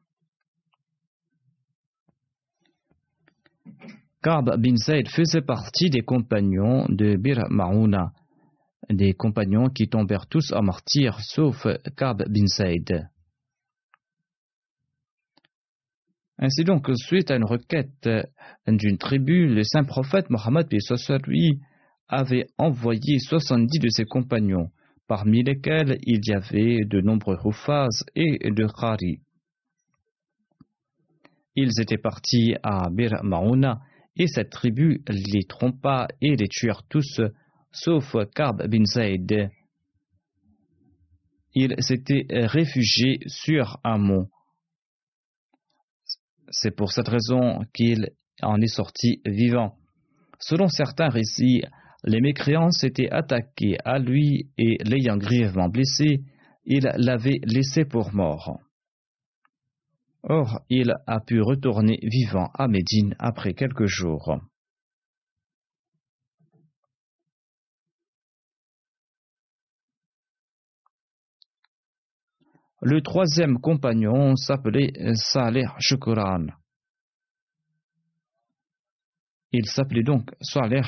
Ka'b 4.22 4.56
bin 4.56 4.76
Zayd 4.76 5.08
faisait 5.08 5.42
partie 5.42 5.90
des 5.90 6.02
compagnons 6.02 6.87
de 6.88 7.16
Bir 7.16 7.42
Ma'una, 7.50 8.12
des 8.88 9.14
compagnons 9.14 9.68
qui 9.68 9.88
tombèrent 9.88 10.28
tous 10.28 10.52
en 10.52 10.62
martyr 10.62 11.18
sauf 11.20 11.66
Ka'b 11.96 12.22
bin 12.28 12.46
Zayd. 12.46 13.08
Ainsi 16.38 16.62
donc, 16.62 16.88
suite 16.94 17.32
à 17.32 17.37
une 17.37 17.44
requête 17.44 18.08
d'une 18.68 18.98
tribu, 18.98 19.48
le 19.48 19.64
saint 19.64 19.85
prophète 19.85 20.30
Mohammed 20.30 20.68
lui 21.26 21.61
avait 22.08 22.46
envoyé 22.58 23.18
70 23.18 23.80
de 23.80 23.88
ses 23.88 24.04
compagnons, 24.04 24.70
parmi 25.08 25.42
lesquels 25.42 25.98
il 26.02 26.20
y 26.24 26.32
avait 26.32 26.85
de 26.85 27.00
nombreux 27.00 27.38
Hufaz 27.44 28.04
et 28.14 28.38
de 28.50 28.66
Khari. 28.66 29.18
Ils 31.56 31.80
étaient 31.80 31.98
partis 31.98 32.54
à 32.62 32.88
Bir 32.88 33.22
Mauna 33.24 33.80
et 34.16 34.27
cette 34.27 34.51
tribu 34.51 35.03
les 35.09 35.44
trompa 35.44 36.09
et 36.20 36.37
les 36.37 36.48
tuèrent 36.48 36.83
tous, 36.88 37.20
sauf 37.70 38.16
Karb 38.35 38.66
bin 38.68 38.85
Zayd. 38.85 39.51
Il 41.55 41.75
s'était 41.81 42.27
réfugié 42.31 43.20
sur 43.27 43.79
un 43.85 43.98
mont. 43.98 44.29
C'est 46.51 46.75
pour 46.75 46.92
cette 46.92 47.09
raison 47.09 47.61
qu'il 47.75 48.11
en 48.42 48.61
est 48.61 48.75
sorti 48.75 49.20
vivant. 49.25 49.77
Selon 50.38 50.68
certains 50.68 51.09
récits, 51.09 51.62
les 52.05 52.20
mécréants 52.20 52.70
s'étaient 52.70 53.11
attaqués 53.11 53.77
à 53.85 53.98
lui 53.98 54.51
et 54.59 54.79
l'ayant 54.85 55.16
grièvement 55.16 55.68
blessé, 55.68 56.22
il 56.64 56.90
l'avait 56.96 57.40
laissé 57.44 57.85
pour 57.85 58.12
mort. 58.14 58.59
Or, 60.24 60.61
il 60.68 60.94
a 61.06 61.20
pu 61.20 61.40
retourner 61.40 61.98
vivant 62.02 62.50
à 62.54 62.68
Médine 62.68 63.16
après 63.18 63.54
quelques 63.54 63.87
jours. 63.87 64.38
Le 72.85 73.00
troisième 73.00 73.61
compagnon 73.61 74.35
s'appelait 74.35 74.92
Saleh 75.14 75.66
Shukran. 75.78 76.46
Il 79.52 79.66
s'appelait 79.66 80.02
donc 80.02 80.30
Saleh. 80.40 80.82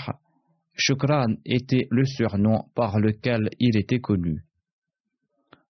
Shukran 0.76 1.36
était 1.44 1.86
le 1.90 2.04
surnom 2.04 2.68
par 2.74 2.98
lequel 2.98 3.48
il 3.60 3.76
était 3.76 4.00
connu. 4.00 4.44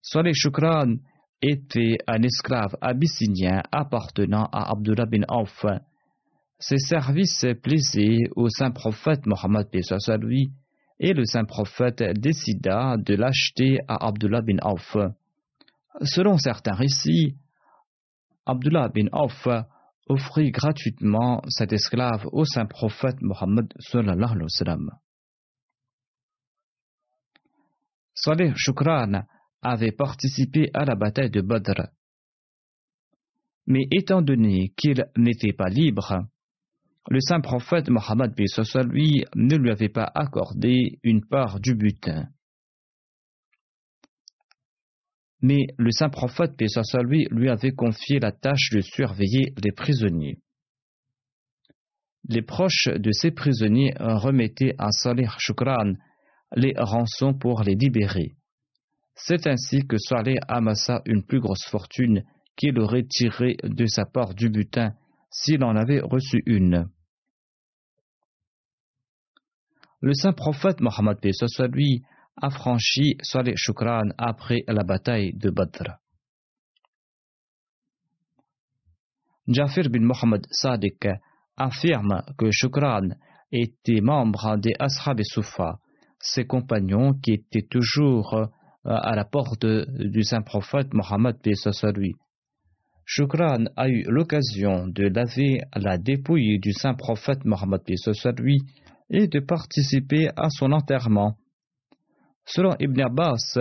Saleh 0.00 0.32
Shukran 0.32 0.96
était 1.44 1.98
un 2.06 2.22
esclave 2.22 2.74
abyssinien 2.80 3.62
appartenant 3.70 4.46
à 4.52 4.70
Abdullah 4.70 5.06
bin 5.06 5.24
Auf. 5.28 5.66
Ses 6.58 6.78
services 6.78 7.44
plaisaient 7.62 8.30
au 8.36 8.48
saint 8.48 8.70
prophète 8.70 9.26
Mohammed 9.26 9.68
lui 10.20 10.50
et 10.98 11.12
le 11.12 11.24
saint 11.26 11.44
prophète 11.44 12.02
décida 12.18 12.96
de 12.96 13.14
l'acheter 13.14 13.80
à 13.88 14.06
Abdullah 14.06 14.40
bin 14.40 14.58
Auf. 14.62 14.96
Selon 16.00 16.38
certains 16.38 16.74
récits, 16.74 17.36
Abdullah 18.46 18.88
bin 18.88 19.08
Auf 19.12 19.46
offrit 20.08 20.50
gratuitement 20.50 21.42
cet 21.48 21.72
esclave 21.72 22.26
au 22.32 22.44
saint 22.44 22.66
prophète 22.66 23.20
Mohammed. 23.20 23.72
Saleh 28.14 28.52
Shukran 28.54 29.24
avait 29.64 29.92
participé 29.92 30.70
à 30.74 30.84
la 30.84 30.94
bataille 30.94 31.30
de 31.30 31.40
Badr. 31.40 31.88
Mais 33.66 33.86
étant 33.90 34.22
donné 34.22 34.72
qu'il 34.76 35.04
n'était 35.16 35.54
pas 35.54 35.68
libre, 35.68 36.26
le 37.08 37.20
saint 37.20 37.40
prophète 37.40 37.88
Mohammed 37.88 38.34
lui 38.36 39.24
ne 39.34 39.56
lui 39.56 39.70
avait 39.70 39.88
pas 39.88 40.10
accordé 40.14 40.98
une 41.02 41.26
part 41.26 41.60
du 41.60 41.74
butin. 41.74 42.28
Mais 45.40 45.66
le 45.76 45.90
saint 45.90 46.08
prophète 46.08 46.52
lui 47.04 47.26
lui 47.30 47.50
avait 47.50 47.72
confié 47.72 48.18
la 48.18 48.32
tâche 48.32 48.70
de 48.72 48.80
surveiller 48.80 49.52
les 49.62 49.72
prisonniers. 49.72 50.38
Les 52.28 52.40
proches 52.40 52.88
de 52.88 53.12
ces 53.12 53.30
prisonniers 53.30 53.92
remettaient 53.98 54.74
à 54.78 54.90
Salih 54.90 55.28
Shukran 55.38 55.94
les 56.56 56.72
rançons 56.78 57.34
pour 57.34 57.62
les 57.62 57.74
libérer. 57.74 58.34
C'est 59.14 59.46
ainsi 59.46 59.86
que 59.86 59.96
Saleh 59.96 60.38
amassa 60.48 61.02
une 61.06 61.24
plus 61.24 61.40
grosse 61.40 61.64
fortune 61.66 62.24
qu'il 62.56 62.78
aurait 62.78 63.04
tirée 63.04 63.56
de 63.62 63.86
sa 63.86 64.04
part 64.04 64.34
du 64.34 64.50
butin 64.50 64.94
s'il 65.30 65.62
en 65.64 65.76
avait 65.76 66.00
reçu 66.00 66.42
une. 66.46 66.88
Le 70.00 70.12
saint 70.14 70.32
prophète 70.32 70.80
Mohammed 70.80 71.18
lui 71.72 72.02
a 72.40 72.50
franchi 72.50 73.16
Saleh 73.22 73.54
Shukran 73.56 74.10
après 74.18 74.64
la 74.66 74.84
bataille 74.84 75.32
de 75.34 75.50
Badr. 75.50 75.98
Jafir 79.46 79.90
bin 79.90 80.00
Mohammed 80.00 80.46
Sadiq 80.50 81.06
affirme 81.56 82.22
que 82.38 82.50
Shukran 82.50 83.10
était 83.52 84.00
membre 84.00 84.56
des 84.56 84.74
Ashab 84.78 85.20
et 85.20 85.24
Soufa, 85.24 85.78
ses 86.18 86.46
compagnons 86.46 87.14
qui 87.14 87.32
étaient 87.32 87.66
toujours 87.66 88.48
à 88.84 89.14
la 89.14 89.24
porte 89.24 89.64
du 89.64 90.22
saint 90.22 90.42
prophète 90.42 90.92
Mohammed 90.92 91.36
lui. 91.96 92.14
Shukran 93.06 93.66
a 93.76 93.88
eu 93.88 94.04
l'occasion 94.08 94.86
de 94.88 95.08
laver 95.08 95.60
la 95.76 95.98
dépouille 95.98 96.58
du 96.58 96.72
saint 96.72 96.94
prophète 96.94 97.44
Mohammed 97.44 97.80
lui 98.38 98.60
et 99.10 99.28
de 99.28 99.40
participer 99.40 100.30
à 100.36 100.48
son 100.50 100.72
enterrement. 100.72 101.36
Selon 102.46 102.74
Ibn 102.78 103.00
Abbas, 103.02 103.58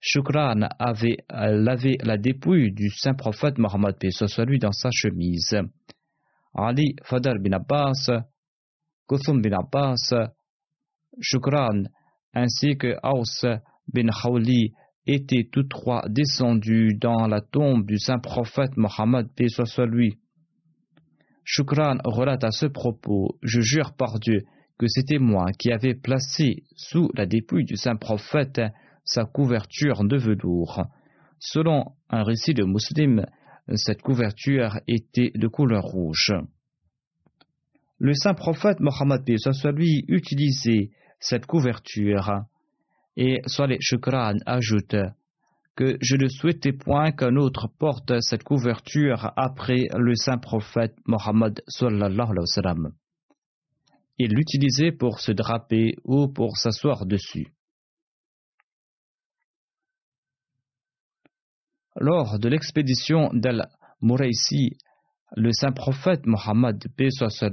Shukran 0.00 0.68
avait 0.78 1.18
lavé 1.28 1.98
la 2.02 2.16
dépouille 2.16 2.72
du 2.72 2.90
saint 2.90 3.14
prophète 3.14 3.58
Mohammed 3.58 3.96
lui 4.46 4.58
dans 4.58 4.72
sa 4.72 4.90
chemise. 4.90 5.56
Ali 6.54 6.96
Fadar 7.04 7.34
bin 7.38 7.52
Abbas, 7.52 8.10
Kuthum 9.08 9.42
bin 9.42 9.52
Abbas, 9.52 10.12
Shukran 11.20 11.84
ainsi 12.34 12.76
que 12.76 12.96
Aus 13.02 13.44
bin 13.92 14.08
Khawli 14.08 14.72
étaient 15.06 15.48
tous 15.50 15.64
trois 15.64 16.04
descendus 16.08 16.94
dans 17.00 17.26
la 17.26 17.40
tombe 17.40 17.86
du 17.86 17.98
saint 17.98 18.18
prophète 18.18 18.76
Mohammed, 18.76 19.28
paix 19.34 19.48
soit. 19.48 19.86
Shukran 21.44 21.98
relate 22.04 22.42
à 22.42 22.50
ce 22.50 22.66
propos 22.66 23.38
Je 23.42 23.60
jure 23.60 23.94
par 23.94 24.18
Dieu 24.18 24.42
que 24.78 24.88
c'était 24.88 25.18
moi 25.18 25.52
qui 25.58 25.70
avais 25.70 25.94
placé 25.94 26.64
sous 26.74 27.10
la 27.14 27.24
dépouille 27.24 27.64
du 27.64 27.76
saint 27.76 27.96
prophète 27.96 28.60
sa 29.04 29.24
couverture 29.24 30.04
de 30.04 30.16
velours. 30.16 30.84
Selon 31.38 31.92
un 32.10 32.24
récit 32.24 32.54
de 32.54 32.64
Muslim, 32.64 33.24
cette 33.74 34.02
couverture 34.02 34.80
était 34.88 35.30
de 35.34 35.46
couleur 35.46 35.84
rouge. 35.84 36.32
Le 37.98 38.12
saint 38.14 38.34
prophète 38.34 38.80
Mohammed 38.80 39.22
lui 39.74 40.04
utilisait 40.08 40.90
cette 41.20 41.46
couverture 41.46 42.44
et 43.16 43.40
Saleh 43.46 43.78
Shukran 43.80 44.34
ajoute 44.44 44.96
que 45.74 45.96
je 46.00 46.16
ne 46.16 46.28
souhaitais 46.28 46.72
point 46.72 47.12
qu'un 47.12 47.36
autre 47.36 47.68
porte 47.78 48.20
cette 48.20 48.42
couverture 48.42 49.32
après 49.36 49.88
le 49.96 50.14
saint 50.14 50.38
prophète 50.38 50.96
Mohammed 51.06 51.60
sallallahu. 51.68 52.92
Il 54.18 54.32
l'utilisait 54.32 54.92
pour 54.92 55.20
se 55.20 55.32
draper 55.32 55.94
ou 56.04 56.28
pour 56.28 56.56
s'asseoir 56.56 57.04
dessus. 57.04 57.52
Lors 61.98 62.38
de 62.38 62.48
l'expédition 62.48 63.30
d'Al-Muraisi, 63.32 64.78
le 65.34 65.50
saint 65.52 65.72
prophète 65.72 66.26
Mohammed 66.26 66.82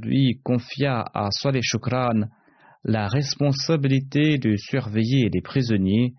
lui 0.04 0.40
confia 0.44 1.06
à 1.14 1.30
Saleh 1.32 1.62
Shukran 1.62 2.28
la 2.84 3.08
responsabilité 3.08 4.38
de 4.38 4.56
surveiller 4.58 5.30
les 5.30 5.42
prisonniers, 5.42 6.14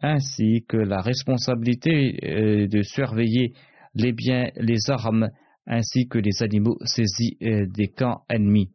ainsi 0.00 0.64
que 0.68 0.76
la 0.76 1.00
responsabilité 1.00 2.18
euh, 2.24 2.66
de 2.66 2.82
surveiller 2.82 3.54
les 3.94 4.12
biens, 4.12 4.50
les 4.56 4.90
armes, 4.90 5.28
ainsi 5.66 6.08
que 6.08 6.18
les 6.18 6.42
animaux 6.42 6.78
saisis 6.84 7.36
euh, 7.42 7.66
des 7.66 7.88
camps 7.88 8.24
ennemis. 8.28 8.70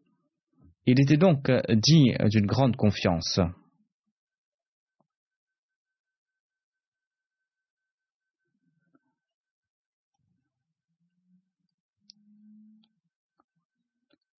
Il 0.86 1.02
était 1.02 1.18
donc 1.18 1.50
euh, 1.50 1.62
dit 1.76 2.14
d'une 2.30 2.46
grande 2.46 2.78
confiance. 2.78 3.42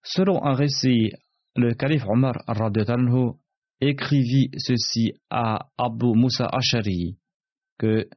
Selon 0.04 0.42
un 0.46 0.54
récit 0.54 1.12
le 1.58 1.74
calife 1.74 2.06
Omar 2.08 2.36
écrivit 3.82 4.50
ceci 4.58 5.14
à 5.30 5.68
Abu 5.78 6.14
Musa 6.16 6.46
Ashari 6.46 7.18
que 7.80 8.08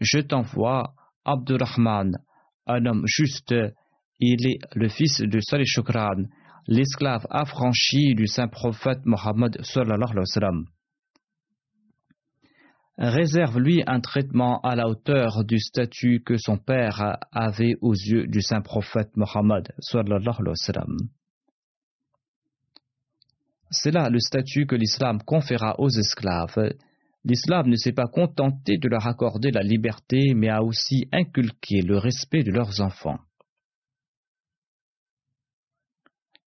je 0.00 0.18
t'envoie 0.18 0.94
Abdurrahman, 1.24 2.18
un 2.66 2.86
homme 2.86 3.04
juste, 3.06 3.54
il 4.20 4.46
est 4.46 4.58
le 4.74 4.88
fils 4.88 5.20
de 5.20 5.40
Salih 5.40 5.66
Shukran, 5.66 6.24
l'esclave 6.66 7.26
affranchi 7.30 8.14
du 8.14 8.26
saint 8.26 8.48
prophète 8.48 9.00
Mohammed 9.04 9.60
Réserve-lui 12.98 13.84
un 13.86 14.00
traitement 14.00 14.60
à 14.62 14.74
la 14.74 14.88
hauteur 14.88 15.44
du 15.44 15.60
statut 15.60 16.22
que 16.24 16.36
son 16.36 16.58
père 16.58 17.18
avait 17.30 17.76
aux 17.80 17.94
yeux 17.94 18.26
du 18.26 18.42
saint 18.42 18.60
prophète 18.60 19.16
Mohammed 19.16 19.68
C'est 23.70 23.90
là 23.90 24.08
le 24.08 24.18
statut 24.18 24.66
que 24.66 24.76
l'islam 24.76 25.22
conféra 25.22 25.78
aux 25.78 25.90
esclaves. 25.90 26.74
L'islam 27.24 27.68
ne 27.68 27.76
s'est 27.76 27.92
pas 27.92 28.06
contenté 28.06 28.78
de 28.78 28.88
leur 28.88 29.06
accorder 29.06 29.50
la 29.50 29.62
liberté, 29.62 30.34
mais 30.34 30.48
a 30.48 30.62
aussi 30.62 31.08
inculqué 31.12 31.82
le 31.82 31.98
respect 31.98 32.42
de 32.42 32.52
leurs 32.52 32.80
enfants. 32.80 33.18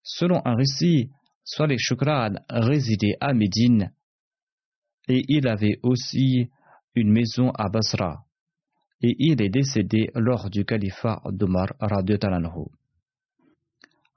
Selon 0.02 0.40
un 0.44 0.54
récit, 0.54 1.10
Saleh 1.44 1.78
Shukran 1.78 2.34
résidait 2.48 3.16
à 3.20 3.34
Médine 3.34 3.92
et 5.08 5.22
il 5.28 5.48
avait 5.48 5.78
aussi 5.82 6.48
une 6.94 7.12
maison 7.12 7.50
à 7.50 7.68
Basra 7.68 8.24
et 9.02 9.16
il 9.18 9.42
est 9.42 9.48
décédé 9.48 10.10
lors 10.14 10.50
du 10.50 10.64
califat 10.64 11.22
d'Omar 11.30 11.72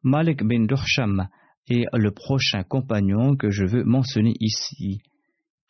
Malik 0.03 0.43
bin 0.43 0.65
Dursham 0.65 1.27
est 1.67 1.85
le 1.93 2.11
prochain 2.11 2.63
compagnon 2.63 3.35
que 3.35 3.49
je 3.49 3.65
veux 3.65 3.83
mentionner 3.83 4.33
ici. 4.39 5.01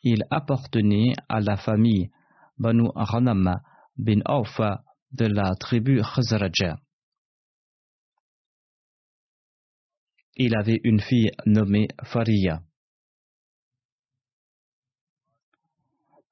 Il 0.03 0.23
appartenait 0.31 1.13
à 1.29 1.39
la 1.39 1.55
famille 1.57 2.09
Banu 2.57 2.89
Ghanam 2.95 3.59
bin 3.97 4.19
Awfa 4.25 4.83
de 5.11 5.25
la 5.25 5.55
tribu 5.55 6.01
Khazraja. 6.01 6.77
Il 10.35 10.55
avait 10.55 10.81
une 10.83 10.99
fille 10.99 11.31
nommée 11.45 11.87
Faria. 12.03 12.61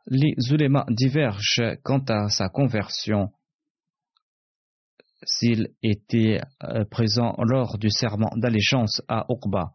Les 0.07 0.33
ulémas 0.51 0.85
divergent 0.89 1.77
quant 1.83 2.03
à 2.09 2.27
sa 2.29 2.49
conversion, 2.49 3.31
s'il 5.23 5.69
était 5.83 6.39
euh, 6.63 6.85
présent 6.85 7.35
lors 7.39 7.77
du 7.77 7.89
serment 7.89 8.31
d'allégeance 8.35 9.01
à 9.07 9.25
Uqba. 9.29 9.71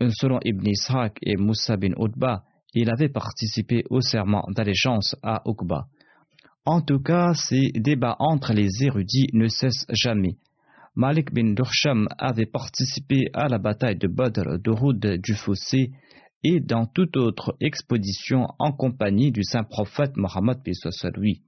Selon 0.00 0.38
Ibn 0.44 0.68
Ishaq 0.68 1.18
et 1.22 1.36
Moussa 1.36 1.76
bin 1.76 1.92
Utba, 1.98 2.44
il 2.74 2.90
avait 2.90 3.08
participé 3.08 3.84
au 3.90 4.00
serment 4.00 4.44
d'allégeance 4.48 5.16
à 5.22 5.42
Uqba. 5.44 5.86
En 6.64 6.80
tout 6.82 7.00
cas, 7.00 7.32
ces 7.34 7.70
débats 7.74 8.16
entre 8.18 8.52
les 8.52 8.68
érudits 8.84 9.28
ne 9.32 9.48
cessent 9.48 9.86
jamais. 9.90 10.36
Malik 10.94 11.32
bin 11.32 11.54
Dursham 11.54 12.08
avait 12.18 12.46
participé 12.46 13.30
à 13.32 13.48
la 13.48 13.58
bataille 13.58 13.96
de 13.96 14.08
Badr, 14.08 14.58
de 14.58 15.16
du 15.16 15.34
Fossé 15.34 15.92
et 16.44 16.60
dans 16.60 16.86
toute 16.86 17.16
autre 17.16 17.56
expédition 17.60 18.48
en 18.58 18.72
compagnie 18.72 19.32
du 19.32 19.42
saint 19.42 19.64
prophète 19.64 20.16
Mohammed 20.16 20.58
lui. 21.16 21.42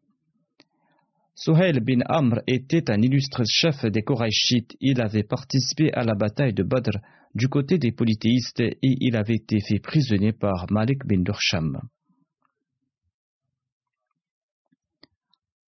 Suhail 1.42 1.80
bin 1.80 2.00
Amr 2.06 2.42
était 2.46 2.90
un 2.90 3.00
illustre 3.00 3.44
chef 3.46 3.86
des 3.86 4.02
Koraïchites. 4.02 4.76
Il 4.78 5.00
avait 5.00 5.22
participé 5.22 5.90
à 5.94 6.04
la 6.04 6.14
bataille 6.14 6.52
de 6.52 6.62
Badr 6.62 6.98
du 7.34 7.48
côté 7.48 7.78
des 7.78 7.92
polythéistes 7.92 8.60
et 8.60 8.76
il 8.82 9.16
avait 9.16 9.36
été 9.36 9.58
fait 9.66 9.78
prisonnier 9.78 10.32
par 10.32 10.66
Malik 10.70 11.06
bin 11.06 11.22
Dursham. 11.22 11.80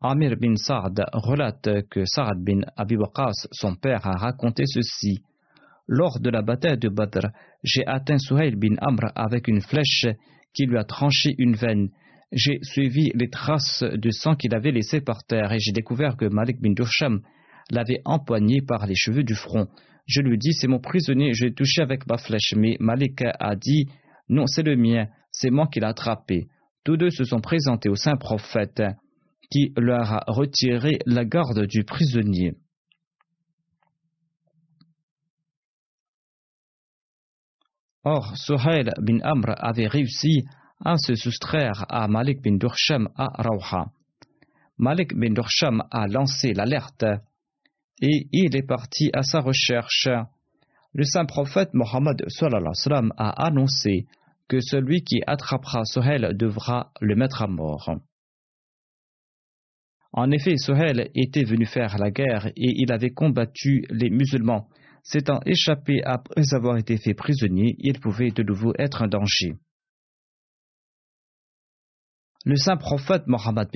Amir 0.03 0.37
bin 0.37 0.57
Saad 0.57 1.07
relate 1.15 1.89
que 1.89 2.05
Saad 2.05 2.45
bin 2.45 2.61
Abi 2.77 2.97
son 3.53 3.75
père, 3.75 4.07
a 4.07 4.19
raconté 4.19 4.65
ceci. 4.67 5.23
Lors 5.89 6.21
de 6.21 6.29
la 6.29 6.43
bataille 6.43 6.77
de 6.77 6.91
Badr, 6.91 7.29
j'ai 7.63 7.87
atteint 7.87 8.19
Suhail 8.19 8.57
bin 8.57 8.77
Amr 8.79 9.11
avec 9.15 9.49
une 9.49 9.63
flèche 9.63 10.05
qui 10.53 10.67
lui 10.67 10.77
a 10.77 10.85
tranché 10.85 11.35
une 11.39 11.55
veine. 11.55 11.89
J'ai 12.33 12.59
suivi 12.63 13.11
les 13.15 13.29
traces 13.29 13.83
de 13.83 14.11
sang 14.11 14.37
qu'il 14.37 14.55
avait 14.55 14.73
laissées 14.73 15.03
par 15.03 15.23
terre 15.25 15.53
et 15.53 15.59
j'ai 15.59 15.73
découvert 15.73 16.17
que 16.17 16.25
Malik 16.25 16.61
bin 16.61 16.73
Dursham 16.73 17.21
l'avait 17.71 18.01
empoigné 18.07 18.63
par 18.63 18.87
les 18.87 18.95
cheveux 18.95 19.23
du 19.23 19.35
front. 19.35 19.69
Je 20.07 20.23
lui 20.23 20.39
dis 20.39 20.55
c'est 20.55 20.67
mon 20.67 20.81
prisonnier, 20.81 21.35
je 21.35 21.45
l'ai 21.45 21.55
touché 21.55 21.83
avec 21.83 22.07
ma 22.09 22.17
flèche, 22.17 22.55
mais 22.57 22.77
Malik 22.81 23.23
a 23.23 23.55
dit 23.55 23.87
non, 24.31 24.47
c'est 24.47 24.63
le 24.63 24.77
mien, 24.77 25.09
c'est 25.31 25.51
moi 25.51 25.67
qui 25.67 25.81
l'ai 25.81 25.87
attrapé. 25.87 26.49
Tous 26.85 26.97
deux 26.97 27.11
se 27.11 27.25
sont 27.25 27.41
présentés 27.41 27.91
au 27.91 27.97
saint 27.97 28.17
prophète 28.17 28.83
qui 29.51 29.73
leur 29.77 30.11
a 30.11 30.25
retiré 30.27 31.01
la 31.05 31.27
garde 31.27 31.67
du 31.67 31.85
prisonnier. 31.85 32.55
Or, 38.05 38.37
Suhail 38.37 38.91
bin 39.01 39.19
Amr 39.23 39.55
avait 39.59 39.87
réussi 39.87 40.45
à 40.85 40.97
se 40.97 41.15
soustraire 41.15 41.85
à 41.89 42.09
Malik 42.09 42.43
bin 42.43 42.57
Dursham 42.57 43.09
à 43.17 43.27
Rawha. 43.43 43.91
Malik 44.79 45.15
bin 45.15 45.33
Dursham 45.33 45.83
a 45.91 46.07
lancé 46.09 46.53
l'alerte 46.53 47.05
et 48.01 48.27
il 48.33 48.57
est 48.57 48.67
parti 48.67 49.11
à 49.13 49.23
sa 49.23 49.41
recherche. 49.41 50.09
Le 50.93 51.05
saint 51.05 51.25
prophète 51.25 51.73
Mohammed 51.73 52.25
a 53.17 53.47
annoncé 53.47 54.07
que 54.49 54.61
celui 54.61 55.03
qui 55.03 55.21
attrapera 55.27 55.85
Suhail 55.85 56.35
devra 56.35 56.93
le 57.01 57.15
mettre 57.15 57.43
à 57.43 57.47
mort. 57.47 57.91
En 60.13 60.31
effet, 60.31 60.59
Sohel 60.59 61.11
était 61.15 61.45
venu 61.45 61.65
faire 61.65 61.97
la 61.97 62.11
guerre 62.11 62.49
et 62.49 62.83
il 62.83 62.93
avait 62.93 63.13
combattu 63.13 63.87
les 63.89 64.11
musulmans. 64.11 64.69
S'étant 65.03 65.41
échappé 65.47 66.03
après 66.05 66.53
avoir 66.53 66.77
été 66.77 66.99
fait 66.99 67.15
prisonnier, 67.15 67.77
il 67.79 67.99
pouvait 67.99 68.31
de 68.31 68.43
nouveau 68.43 68.75
être 68.79 69.03
un 69.03 69.09
danger. 69.09 69.55
Le 72.45 72.57
saint 72.57 72.77
prophète 72.77 73.27
Mohammed 73.27 73.69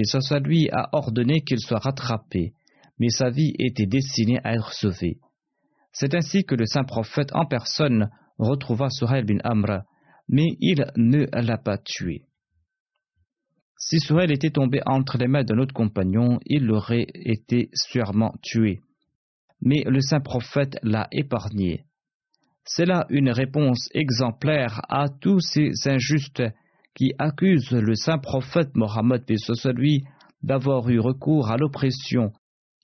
lui 0.44 0.68
a 0.72 0.88
ordonné 0.92 1.42
qu'il 1.42 1.60
soit 1.60 1.78
rattrapé, 1.78 2.52
mais 2.98 3.10
sa 3.10 3.30
vie 3.30 3.54
était 3.58 3.86
destinée 3.86 4.40
à 4.42 4.54
être 4.54 4.72
sauvée. 4.72 5.18
C'est 5.92 6.14
ainsi 6.14 6.44
que 6.44 6.54
le 6.54 6.66
saint 6.66 6.84
prophète 6.84 7.30
en 7.34 7.46
personne 7.46 8.10
retrouva 8.38 8.90
Suhail 8.90 9.24
bin 9.24 9.38
Amr, 9.44 9.82
mais 10.28 10.56
il 10.60 10.84
ne 10.96 11.26
l'a 11.32 11.58
pas 11.58 11.78
tué. 11.78 12.26
Si 13.78 14.00
Souhail 14.00 14.32
était 14.32 14.50
tombé 14.50 14.80
entre 14.86 15.18
les 15.18 15.28
mains 15.28 15.44
d'un 15.44 15.58
autre 15.58 15.74
compagnon, 15.74 16.40
il 16.46 16.70
aurait 16.70 17.06
été 17.14 17.68
sûrement 17.74 18.34
tué. 18.42 18.80
Mais 19.60 19.84
le 19.86 20.00
saint 20.00 20.20
prophète 20.20 20.78
l'a 20.82 21.06
épargné. 21.12 21.84
C'est 22.64 22.86
là 22.86 23.06
une 23.10 23.30
réponse 23.30 23.88
exemplaire 23.94 24.80
à 24.88 25.08
tous 25.08 25.40
ces 25.40 25.70
injustes 25.84 26.42
qui 26.96 27.12
accusent 27.18 27.72
le 27.72 27.94
saint 27.94 28.18
prophète 28.18 28.74
Mohammed 28.74 29.22
lui 29.74 30.02
d'avoir 30.42 30.88
eu 30.88 30.98
recours 30.98 31.50
à 31.50 31.58
l'oppression 31.58 32.32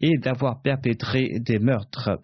et 0.00 0.18
d'avoir 0.18 0.60
perpétré 0.60 1.38
des 1.40 1.58
meurtres. 1.58 2.20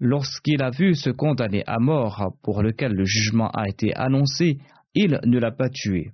Lorsqu'il 0.00 0.62
a 0.62 0.70
vu 0.70 0.94
ce 0.94 1.10
condamné 1.10 1.62
à 1.66 1.78
mort 1.78 2.34
pour 2.42 2.62
lequel 2.62 2.92
le 2.92 3.04
jugement 3.04 3.50
a 3.50 3.68
été 3.68 3.94
annoncé, 3.94 4.58
il 4.94 5.20
ne 5.24 5.38
l'a 5.38 5.52
pas 5.52 5.68
tué. 5.68 6.12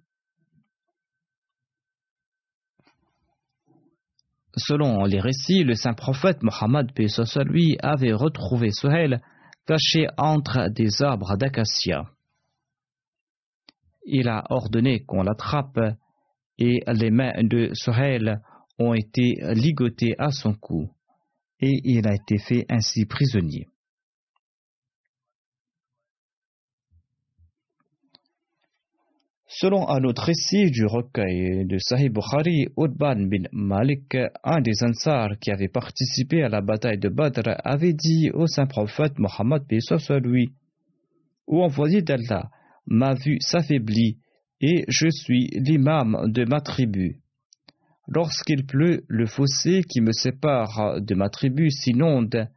Selon 4.57 5.05
les 5.05 5.21
récits, 5.21 5.65
le 5.65 5.75
saint 5.75 5.95
prophète 5.95 6.43
Mohammed 6.43 6.91
lui 7.47 7.77
avait 7.83 8.13
retrouvé 8.13 8.71
Suhail 8.73 9.21
caché 9.67 10.07
entre 10.19 10.69
des 10.71 11.03
arbres 11.03 11.37
d'acacia. 11.37 12.11
Il 14.07 14.29
a 14.29 14.45
ordonné 14.51 15.01
qu'on 15.05 15.23
l'attrape 15.23 15.81
et 16.59 16.81
les 16.87 17.11
mains 17.11 17.43
de 17.43 17.71
Suhail 17.75 18.39
ont 18.79 18.95
été 18.95 19.35
ligotées 19.55 20.15
à 20.19 20.31
son 20.31 20.55
cou 20.55 20.91
et 21.61 21.81
il 21.85 22.07
a 22.07 22.15
été 22.15 22.39
fait 22.39 22.67
ainsi 22.69 23.05
prisonnier. 23.05 23.67
Selon 29.49 29.89
un 29.89 30.05
autre 30.05 30.25
récit 30.25 30.71
du 30.71 30.85
recueil 30.85 31.65
de 31.67 31.79
Sahih 31.79 32.11
Bukhari, 32.11 32.67
Udban 32.77 33.27
bin 33.27 33.45
Malik, 33.53 34.15
un 34.45 34.61
des 34.61 34.85
Ansar 34.85 35.39
qui 35.41 35.51
avait 35.51 35.69
participé 35.69 36.43
à 36.43 36.49
la 36.49 36.61
bataille 36.61 36.99
de 36.99 37.09
Badr, 37.09 37.57
avait 37.65 37.95
dit 37.95 38.31
au 38.35 38.47
saint 38.47 38.67
prophète 38.67 39.19
Mohammed 39.19 39.63
lui 40.23 40.53
Ô 41.47 41.63
envoyé 41.63 42.03
d'Allah, 42.03 42.51
ma 42.87 43.14
vue 43.14 43.39
s'affaiblit 43.41 44.18
et 44.61 44.84
je 44.89 45.09
suis 45.09 45.49
l'imam 45.53 46.30
de 46.30 46.45
ma 46.45 46.61
tribu. 46.61 47.20
Lorsqu'il 48.09 48.64
pleut, 48.66 49.05
le 49.09 49.26
fossé 49.26 49.82
qui 49.82 50.01
me 50.01 50.12
sépare 50.12 51.01
de 51.01 51.14
ma 51.14 51.28
tribu 51.28 51.70
s'inonde, 51.70 52.49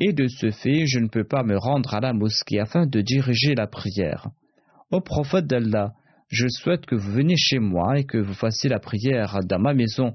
et 0.00 0.12
de 0.12 0.26
ce 0.26 0.50
fait, 0.50 0.86
je 0.86 0.98
ne 0.98 1.08
peux 1.08 1.24
pas 1.24 1.42
me 1.42 1.56
rendre 1.56 1.94
à 1.94 2.00
la 2.00 2.12
mosquée 2.12 2.60
afin 2.60 2.86
de 2.86 3.00
diriger 3.00 3.54
la 3.54 3.66
prière. 3.66 4.28
Ô 4.90 5.00
prophète 5.00 5.46
d'Allah, 5.46 5.94
je 6.28 6.46
souhaite 6.48 6.84
que 6.84 6.96
vous 6.96 7.12
veniez 7.12 7.36
chez 7.36 7.58
moi 7.58 7.98
et 7.98 8.04
que 8.04 8.18
vous 8.18 8.34
fassiez 8.34 8.68
la 8.68 8.80
prière 8.80 9.38
dans 9.44 9.58
ma 9.58 9.72
maison 9.72 10.14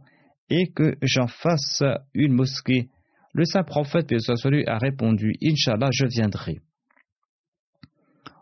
et 0.49 0.71
que 0.71 0.97
j'en 1.01 1.27
fasse 1.27 1.83
une 2.13 2.33
mosquée. 2.33 2.89
Le 3.33 3.45
saint 3.45 3.63
prophète 3.63 4.11
lui 4.11 4.65
a 4.67 4.77
répondu 4.77 5.35
Inch'Allah, 5.41 5.89
je 5.91 6.05
viendrai. 6.05 6.59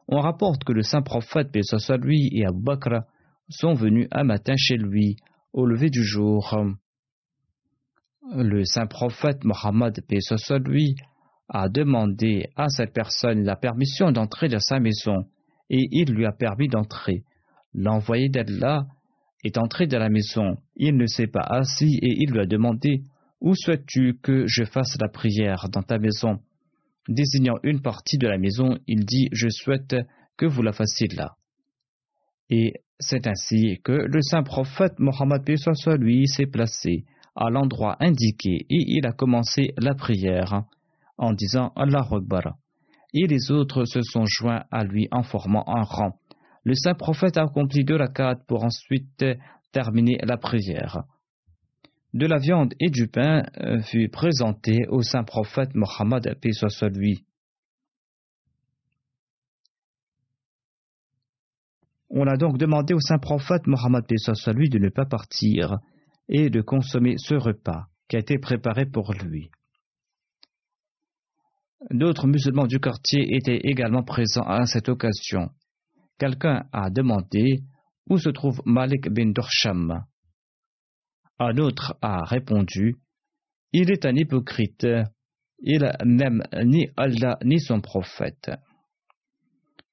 On 0.07 0.19
rapporte 0.19 0.63
que 0.63 0.71
le 0.71 0.83
saint 0.83 1.01
prophète 1.01 1.49
lui 2.01 2.29
et 2.33 2.45
Abu 2.45 2.61
Bakr 2.61 3.01
sont 3.49 3.73
venus 3.73 4.07
un 4.11 4.23
matin 4.23 4.55
chez 4.57 4.77
lui 4.77 5.17
au 5.53 5.65
lever 5.65 5.89
du 5.89 6.03
jour. 6.03 6.57
Le 8.35 8.63
saint 8.65 8.87
prophète 8.87 9.43
Mohammed 9.43 9.99
lui 10.65 10.95
a 11.49 11.69
demandé 11.69 12.49
à 12.55 12.67
cette 12.69 12.93
personne 12.93 13.43
la 13.43 13.55
permission 13.55 14.11
d'entrer 14.11 14.49
dans 14.49 14.59
sa 14.59 14.79
maison 14.79 15.25
et 15.69 15.87
il 15.91 16.13
lui 16.13 16.25
a 16.25 16.31
permis 16.31 16.67
d'entrer. 16.67 17.23
L'envoyé 17.73 18.29
d'Allah 18.29 18.85
est 19.43 19.57
entré 19.57 19.87
dans 19.87 19.99
la 19.99 20.09
maison. 20.09 20.57
Il 20.75 20.97
ne 20.97 21.05
s'est 21.05 21.27
pas 21.27 21.45
assis 21.47 21.99
et 22.01 22.23
il 22.23 22.31
lui 22.31 22.39
a 22.39 22.45
demandé 22.45 23.03
Où 23.41 23.53
souhaites-tu 23.55 24.19
que 24.21 24.45
je 24.47 24.63
fasse 24.63 24.97
la 24.99 25.09
prière 25.09 25.67
dans 25.71 25.83
ta 25.83 25.97
maison? 25.99 26.39
Désignant 27.07 27.55
une 27.63 27.81
partie 27.81 28.17
de 28.17 28.27
la 28.27 28.37
maison, 28.37 28.77
il 28.87 29.05
dit 29.05 29.29
Je 29.31 29.49
souhaite 29.49 29.95
que 30.35 30.45
vous 30.45 30.61
la 30.61 30.73
fassiez 30.73 31.07
là. 31.09 31.35
Et 32.49 32.73
c'est 32.99 33.27
ainsi 33.27 33.79
que 33.83 33.91
le 33.91 34.21
saint 34.21 34.43
prophète 34.43 34.99
Mohammed 34.99 35.43
lui 35.99 36.27
s'est 36.27 36.47
placé 36.47 37.05
à 37.35 37.49
l'endroit 37.49 37.95
indiqué 37.99 38.65
et 38.69 38.83
il 38.87 39.05
a 39.05 39.11
commencé 39.11 39.73
la 39.77 39.93
prière 39.93 40.63
en 41.17 41.33
disant 41.33 41.71
Allah 41.75 42.05
Akbar. 42.11 42.55
Et 43.13 43.27
les 43.27 43.51
autres 43.51 43.85
se 43.85 44.01
sont 44.01 44.25
joints 44.25 44.63
à 44.71 44.83
lui 44.83 45.07
en 45.11 45.23
formant 45.23 45.63
un 45.67 45.83
rang. 45.83 46.19
Le 46.63 46.73
saint 46.75 46.93
prophète 46.93 47.37
a 47.37 47.43
accompli 47.43 47.85
deux 47.85 47.95
rakats 47.95 48.39
pour 48.47 48.63
ensuite 48.63 49.25
terminer 49.71 50.17
la 50.23 50.37
prière. 50.37 51.03
De 52.13 52.25
la 52.25 52.37
viande 52.37 52.73
et 52.79 52.89
du 52.89 53.07
pain 53.07 53.43
euh, 53.59 53.81
fut 53.81 54.09
présenté 54.09 54.87
au 54.89 55.01
saint 55.01 55.23
prophète 55.23 55.75
Mohammed 55.75 56.37
paix 56.41 56.51
soit 56.51 56.89
lui. 56.89 57.25
On 62.09 62.25
a 62.25 62.37
donc 62.37 62.57
demandé 62.57 62.93
au 62.93 62.99
saint 62.99 63.19
prophète 63.19 63.67
Mohammed 63.67 64.05
lui 64.55 64.69
de 64.69 64.79
ne 64.79 64.89
pas 64.89 65.05
partir 65.05 65.77
et 66.29 66.49
de 66.49 66.61
consommer 66.61 67.15
ce 67.17 67.35
repas 67.35 67.87
qui 68.07 68.15
a 68.15 68.19
été 68.19 68.37
préparé 68.39 68.85
pour 68.85 69.13
lui. 69.13 69.49
D'autres 71.91 72.27
musulmans 72.27 72.65
du 72.65 72.79
quartier 72.79 73.35
étaient 73.35 73.59
également 73.63 74.03
présents 74.03 74.47
à 74.47 74.65
cette 74.65 74.89
occasion 74.89 75.49
quelqu'un 76.17 76.65
a 76.71 76.89
demandé 76.89 77.63
où 78.09 78.17
se 78.17 78.29
trouve 78.29 78.61
Malik 78.65 79.09
bin 79.09 79.31
Dorsham. 79.31 80.03
Un 81.39 81.57
autre 81.57 81.95
a 82.01 82.23
répondu 82.23 82.95
Il 83.71 83.91
est 83.91 84.05
un 84.05 84.15
hypocrite, 84.15 84.87
il 85.59 85.91
n'aime 86.03 86.43
ni 86.63 86.89
Allah 86.97 87.37
ni 87.43 87.59
son 87.59 87.79
prophète. 87.79 88.51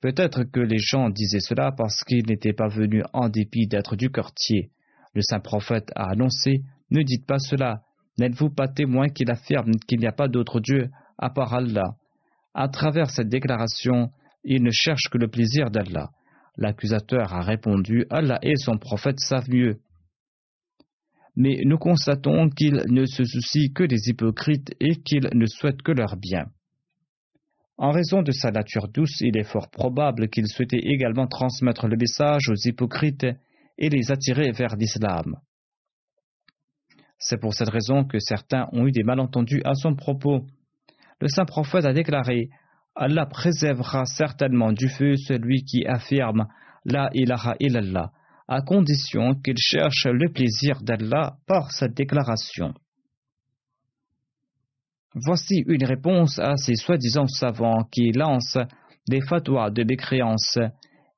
Peut-être 0.00 0.44
que 0.44 0.60
les 0.60 0.78
gens 0.78 1.10
disaient 1.10 1.40
cela 1.40 1.72
parce 1.72 2.02
qu'il 2.04 2.26
n'était 2.26 2.52
pas 2.52 2.68
venu 2.68 3.02
en 3.12 3.28
dépit 3.28 3.66
d'être 3.66 3.96
du 3.96 4.10
quartier. 4.10 4.70
Le 5.14 5.22
saint 5.22 5.40
prophète 5.40 5.90
a 5.94 6.10
annoncé 6.10 6.62
Ne 6.90 7.02
dites 7.02 7.26
pas 7.26 7.38
cela, 7.38 7.82
n'êtes-vous 8.18 8.50
pas 8.50 8.68
témoin 8.68 9.08
qu'il 9.08 9.30
affirme 9.30 9.72
qu'il 9.86 10.00
n'y 10.00 10.06
a 10.06 10.12
pas 10.12 10.28
d'autre 10.28 10.60
Dieu 10.60 10.90
à 11.18 11.30
part 11.30 11.54
Allah 11.54 11.96
À 12.52 12.68
travers 12.68 13.10
cette 13.10 13.28
déclaration, 13.28 14.10
il 14.44 14.62
ne 14.62 14.70
cherche 14.70 15.08
que 15.10 15.18
le 15.18 15.28
plaisir 15.28 15.70
d'Allah. 15.70 16.10
L'accusateur 16.56 17.32
a 17.32 17.42
répondu 17.42 18.06
Allah 18.10 18.38
et 18.42 18.56
son 18.56 18.76
prophète 18.78 19.20
savent 19.20 19.50
mieux. 19.50 19.80
Mais 21.36 21.58
nous 21.64 21.78
constatons 21.78 22.48
qu'il 22.48 22.82
ne 22.88 23.06
se 23.06 23.24
soucie 23.24 23.72
que 23.72 23.84
des 23.84 24.08
hypocrites 24.08 24.74
et 24.80 24.96
qu'il 24.96 25.28
ne 25.34 25.46
souhaite 25.46 25.82
que 25.82 25.92
leur 25.92 26.16
bien. 26.16 26.46
En 27.76 27.90
raison 27.90 28.22
de 28.22 28.30
sa 28.30 28.52
nature 28.52 28.88
douce, 28.88 29.20
il 29.20 29.36
est 29.36 29.50
fort 29.50 29.68
probable 29.68 30.28
qu'il 30.28 30.46
souhaitait 30.46 30.78
également 30.78 31.26
transmettre 31.26 31.88
le 31.88 31.96
message 31.96 32.48
aux 32.48 32.68
hypocrites 32.68 33.26
et 33.78 33.88
les 33.88 34.12
attirer 34.12 34.52
vers 34.52 34.76
l'islam. 34.76 35.36
C'est 37.18 37.40
pour 37.40 37.54
cette 37.54 37.70
raison 37.70 38.04
que 38.04 38.18
certains 38.20 38.68
ont 38.72 38.86
eu 38.86 38.92
des 38.92 39.02
malentendus 39.02 39.62
à 39.64 39.74
son 39.74 39.96
propos. 39.96 40.46
Le 41.20 41.28
saint 41.28 41.46
prophète 41.46 41.84
a 41.84 41.92
déclaré 41.92 42.50
Allah 42.94 43.26
préservera 43.26 44.04
certainement 44.04 44.72
du 44.72 44.88
feu 44.88 45.16
celui 45.16 45.64
qui 45.64 45.84
affirme 45.84 46.46
La 46.84 47.08
ilaha 47.12 47.56
illallah, 47.58 48.12
à 48.48 48.60
condition 48.60 49.34
qu'il 49.34 49.56
cherche 49.58 50.06
le 50.06 50.30
plaisir 50.30 50.82
d'Allah 50.82 51.36
par 51.46 51.72
cette 51.72 51.94
déclaration. 51.94 52.74
Voici 55.14 55.62
une 55.66 55.84
réponse 55.84 56.38
à 56.38 56.56
ces 56.56 56.74
soi-disant 56.74 57.28
savants 57.28 57.84
qui 57.84 58.10
lancent 58.12 58.58
des 59.08 59.20
fatwas 59.20 59.70
de 59.70 59.84
mécréance 59.84 60.58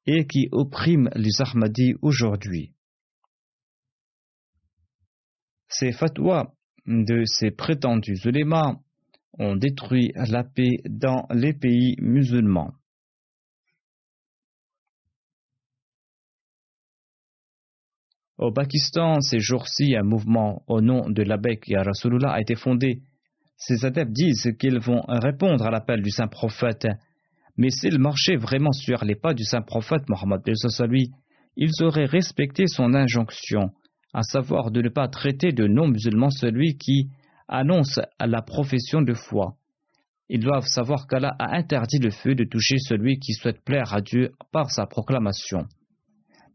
et 0.06 0.26
qui 0.26 0.48
oppriment 0.52 1.10
les 1.14 1.40
Ahmadis 1.40 1.94
aujourd'hui. 2.02 2.72
Ces 5.68 5.92
fatwas 5.92 6.52
de 6.86 7.24
ces 7.24 7.50
prétendus 7.50 8.20
ulémas 8.24 8.76
ont 9.38 9.56
détruit 9.56 10.12
la 10.14 10.44
paix 10.44 10.78
dans 10.88 11.26
les 11.30 11.52
pays 11.52 11.96
musulmans. 11.98 12.72
Au 18.38 18.52
Pakistan, 18.52 19.20
ces 19.22 19.38
jours-ci, 19.38 19.96
un 19.96 20.02
mouvement 20.02 20.62
au 20.66 20.82
nom 20.82 21.08
de 21.08 21.24
Ya 21.68 21.82
Rasulullah 21.82 22.32
a 22.32 22.40
été 22.40 22.54
fondé. 22.54 23.00
Ces 23.56 23.86
adeptes 23.86 24.12
disent 24.12 24.52
qu'ils 24.58 24.78
vont 24.78 25.02
répondre 25.08 25.64
à 25.64 25.70
l'appel 25.70 26.02
du 26.02 26.10
saint 26.10 26.28
prophète. 26.28 26.86
Mais 27.56 27.70
s'ils 27.70 27.98
marchaient 27.98 28.36
vraiment 28.36 28.72
sur 28.72 29.02
les 29.06 29.14
pas 29.14 29.32
du 29.32 29.44
saint 29.44 29.62
prophète 29.62 30.06
Mohammed 30.10 30.42
lui, 30.86 31.10
ils 31.56 31.82
auraient 31.82 32.04
respecté 32.04 32.66
son 32.66 32.92
injonction, 32.92 33.70
à 34.12 34.20
savoir 34.20 34.70
de 34.70 34.82
ne 34.82 34.90
pas 34.90 35.08
traiter 35.08 35.52
de 35.52 35.66
non-musulman 35.66 36.28
celui 36.28 36.76
qui 36.76 37.08
annonce 37.48 37.98
la 38.20 38.42
profession 38.42 39.00
de 39.00 39.14
foi. 39.14 39.56
Ils 40.28 40.40
doivent 40.40 40.66
savoir 40.66 41.06
qu'Allah 41.06 41.34
a 41.38 41.56
interdit 41.56 42.00
le 42.00 42.10
feu 42.10 42.34
de 42.34 42.44
toucher 42.44 42.76
celui 42.78 43.18
qui 43.18 43.32
souhaite 43.32 43.64
plaire 43.64 43.94
à 43.94 44.02
Dieu 44.02 44.32
par 44.52 44.70
sa 44.70 44.84
proclamation. 44.84 45.66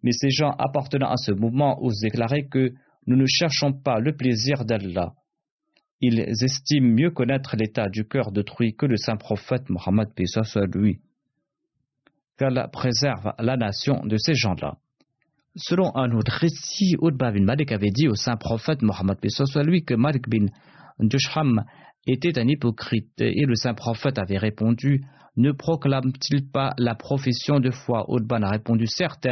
Mais 0.04 0.12
ces 0.12 0.30
gens 0.30 0.52
appartenant 0.58 1.10
à 1.10 1.18
ce 1.18 1.32
mouvement 1.32 1.82
osent 1.82 2.02
déclarer 2.02 2.48
que 2.48 2.74
nous 3.08 3.16
ne 3.16 3.26
cherchons 3.26 3.74
pas 3.74 4.00
le 4.00 4.16
plaisir 4.16 4.66
d'Allah. 4.66 5.14
Ils 6.02 6.20
estiment 6.20 6.88
mieux 6.88 7.12
connaître 7.12 7.56
l'état 7.56 7.88
du 7.88 8.08
cœur 8.08 8.32
d'autrui 8.32 8.76
que 8.76 8.88
le 8.88 8.98
saint 8.98 9.18
prophète 9.18 9.70
Mohammed 9.70 10.10
soit 10.26 10.66
lui. 10.74 11.00
Qu'Allah 12.38 12.68
préserve 12.68 13.34
la 13.38 13.56
nation 13.56 14.04
de 14.06 14.18
ces 14.18 14.34
gens-là. 14.34 14.78
Selon 15.56 15.96
un 15.96 16.12
autre 16.12 16.32
récit, 16.32 16.96
Utbah 17.02 17.32
bin 17.32 17.44
Malik 17.44 17.72
avait 17.72 17.92
dit 17.92 18.08
au 18.08 18.16
saint 18.16 18.38
prophète 18.38 18.82
Mohammed 18.82 19.18
soit 19.30 19.64
lui 19.64 19.84
que 19.84 19.94
Malik 19.94 20.28
bin 20.28 20.48
Dusham 21.00 21.66
était 22.08 22.40
un 22.40 22.48
hypocrite 22.48 23.20
et 23.20 23.46
le 23.46 23.56
saint 23.56 23.76
prophète 23.76 24.18
avait 24.18 24.38
répondu 24.38 25.04
Ne 25.38 25.52
proclame-t-il 25.52 26.50
pas 26.50 26.74
la 26.78 26.96
profession 26.96 27.60
de 27.60 27.70
foi? 27.70 28.06
Utban 28.10 28.42
a 28.42 28.50
répondu 28.50 28.88
Certes, 28.88 29.28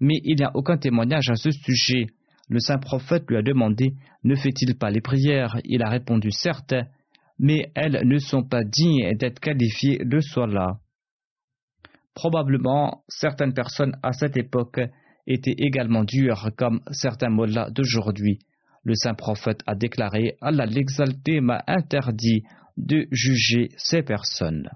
mais 0.00 0.20
il 0.24 0.36
n'y 0.36 0.44
a 0.44 0.50
aucun 0.54 0.76
témoignage 0.76 1.30
à 1.30 1.36
ce 1.36 1.50
sujet. 1.50 2.06
Le 2.48 2.60
saint 2.60 2.78
prophète 2.78 3.24
lui 3.28 3.36
a 3.36 3.42
demandé 3.42 3.94
Ne 4.24 4.34
fait-il 4.34 4.76
pas 4.76 4.90
les 4.90 5.00
prières? 5.00 5.56
Il 5.64 5.82
a 5.82 5.88
répondu 5.88 6.30
Certes, 6.30 6.74
mais 7.38 7.70
elles 7.74 8.02
ne 8.04 8.18
sont 8.18 8.44
pas 8.44 8.64
dignes 8.64 9.16
d'être 9.16 9.40
qualifiées 9.40 9.98
de 9.98 10.18
là. 10.52 10.78
Probablement, 12.14 13.04
certaines 13.08 13.52
personnes 13.52 13.96
à 14.02 14.12
cette 14.12 14.36
époque 14.36 14.80
étaient 15.26 15.54
également 15.58 16.04
dures 16.04 16.50
comme 16.56 16.80
certains 16.90 17.28
mollahs 17.28 17.70
d'aujourd'hui. 17.70 18.38
Le 18.84 18.94
saint 18.94 19.14
prophète 19.14 19.62
a 19.66 19.74
déclaré 19.74 20.36
Allah 20.40 20.64
l'exalté 20.64 21.40
m'a 21.40 21.62
interdit 21.66 22.44
de 22.76 23.06
juger 23.10 23.70
ces 23.76 24.02
personnes. 24.02 24.70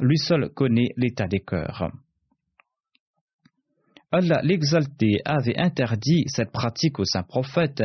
Lui 0.00 0.18
seul 0.18 0.50
connaît 0.50 0.90
l'état 0.96 1.26
des 1.26 1.40
cœurs. 1.40 1.90
Allah 4.10 4.40
l'exalté 4.42 5.20
avait 5.24 5.58
interdit 5.58 6.24
cette 6.28 6.50
pratique 6.50 6.98
au 6.98 7.04
saint 7.04 7.22
prophète, 7.22 7.82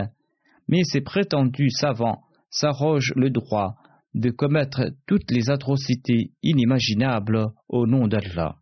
mais 0.68 0.84
ces 0.84 1.02
prétendus 1.02 1.70
savants 1.70 2.24
s'arrogent 2.50 3.14
le 3.16 3.30
droit 3.30 3.76
de 4.14 4.30
commettre 4.30 4.92
toutes 5.08 5.32
les 5.32 5.50
atrocités 5.50 6.32
inimaginables 6.44 7.48
au 7.68 7.88
nom 7.88 8.08
d'Allah. 8.08 8.58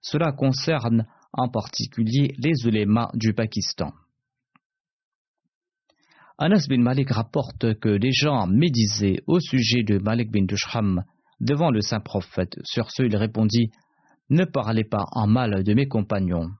Cela 0.00 0.32
concerne 0.32 1.06
en 1.32 1.48
particulier 1.48 2.34
les 2.38 2.66
ulémas 2.66 3.10
du 3.14 3.34
Pakistan. 3.34 3.92
Anas 6.38 6.66
bin 6.68 6.82
Malik 6.82 7.10
rapporte 7.10 7.78
que 7.80 7.98
des 7.98 8.12
gens 8.12 8.46
médisaient 8.46 9.22
au 9.26 9.40
sujet 9.40 9.82
de 9.82 9.98
Malik 9.98 10.30
bin 10.30 10.44
Dusham 10.44 11.04
devant 11.40 11.70
le 11.70 11.80
saint 11.80 12.00
prophète. 12.00 12.56
Sur 12.64 12.90
ce, 12.90 13.02
il 13.02 13.16
répondit 13.16 13.70
Ne 14.30 14.44
parlez 14.44 14.84
pas 14.84 15.04
en 15.12 15.26
mal 15.26 15.62
de 15.62 15.74
mes 15.74 15.88
compagnons. 15.88 16.50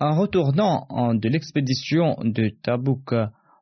En 0.00 0.14
retournant 0.14 0.86
de 1.14 1.28
l'expédition 1.28 2.16
de 2.22 2.50
Tabouk, 2.62 3.12